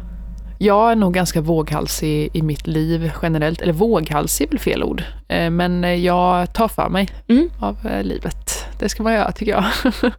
Jag 0.59 0.90
är 0.90 0.96
nog 0.96 1.14
ganska 1.14 1.40
våghalsig 1.40 2.31
i 2.33 2.42
mitt 2.42 2.66
liv 2.66 3.11
generellt. 3.22 3.61
Eller 3.61 3.72
våghalsig 3.72 4.46
är 4.46 4.50
väl 4.50 4.59
fel 4.59 4.83
ord. 4.83 5.02
Eh, 5.28 5.50
Men 5.50 6.02
jag 6.02 6.52
tar 6.52 6.68
för 6.68 6.88
mig 6.88 7.09
Mm. 7.28 7.50
av 7.61 7.76
eh, 7.87 8.02
livet. 8.02 8.64
Det 8.78 8.88
ska 8.88 9.02
man 9.02 9.12
göra 9.12 9.33
tycker 9.33 9.52
jag. 9.52 9.64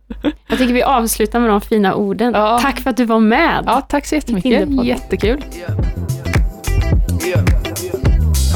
Jag 0.48 0.58
tycker 0.58 0.74
vi 0.74 0.84
avslutar 0.84 1.40
med 1.40 1.50
de 1.50 1.62
fina 1.62 1.96
orden. 1.96 2.34
Ja. 2.36 2.60
Tack 2.62 2.80
för 2.80 2.90
att 2.90 2.98
du 2.98 3.06
var 3.06 3.20
med. 3.20 3.64
Ja, 3.68 3.82
tack 3.82 4.06
så 4.06 4.16
jättemycket. 4.16 4.70
Jättekul. 4.86 5.44
Yeah. 7.26 7.69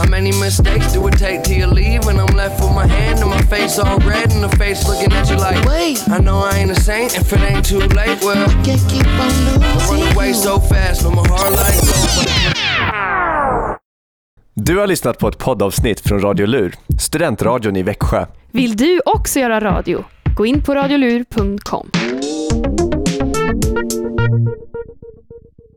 How 0.03 0.09
many 0.09 0.31
mistakes 0.33 0.91
do 0.91 1.07
it 1.07 1.17
take 1.17 1.43
till 1.43 1.57
you 1.57 1.67
leave? 1.67 2.07
And 2.07 2.19
I'm 2.19 2.35
left 2.35 2.59
with 2.59 2.73
my 2.73 2.85
hand 2.85 3.19
and 3.21 3.29
my 3.29 3.41
face 3.43 3.79
all 3.79 3.99
red 3.99 4.33
and 4.33 4.43
the 4.43 4.49
face 4.57 4.85
looking 4.85 5.13
at 5.13 5.29
you 5.29 5.37
like, 5.37 5.65
Wait, 5.65 6.03
I 6.09 6.19
know 6.19 6.43
I 6.43 6.57
ain't 6.57 6.71
a 6.71 6.75
saint 6.75 7.15
if 7.15 7.31
it 7.31 7.39
ain't 7.39 7.65
too 7.65 7.79
late. 7.79 8.21
Well, 8.21 8.49
can't 8.65 8.83
keep 8.89 9.07
on 9.07 9.29
run 9.47 9.61
losing 9.73 10.13
away 10.13 10.27
you. 10.27 10.33
so 10.33 10.59
fast, 10.59 11.03
no 11.03 11.11
my 11.11 11.23
heart 11.27 11.51
like 11.51 11.79
gold. 11.81 13.77
Du 14.53 14.77
har 14.77 14.87
lyssnat 14.87 15.17
på 15.19 15.27
ett 15.27 15.37
poddavsnitt 15.37 15.99
från 16.01 16.19
Radio 16.21 16.45
Lur, 16.45 16.73
studentradion 16.99 17.75
i 17.75 17.83
Växjö. 17.83 18.25
Vill 18.51 18.75
du 18.75 19.01
också 19.05 19.39
göra 19.39 19.59
radio? 19.59 20.03
Gå 20.35 20.45
in 20.45 20.61
på 20.61 20.75
radiolur.com. 20.75 21.91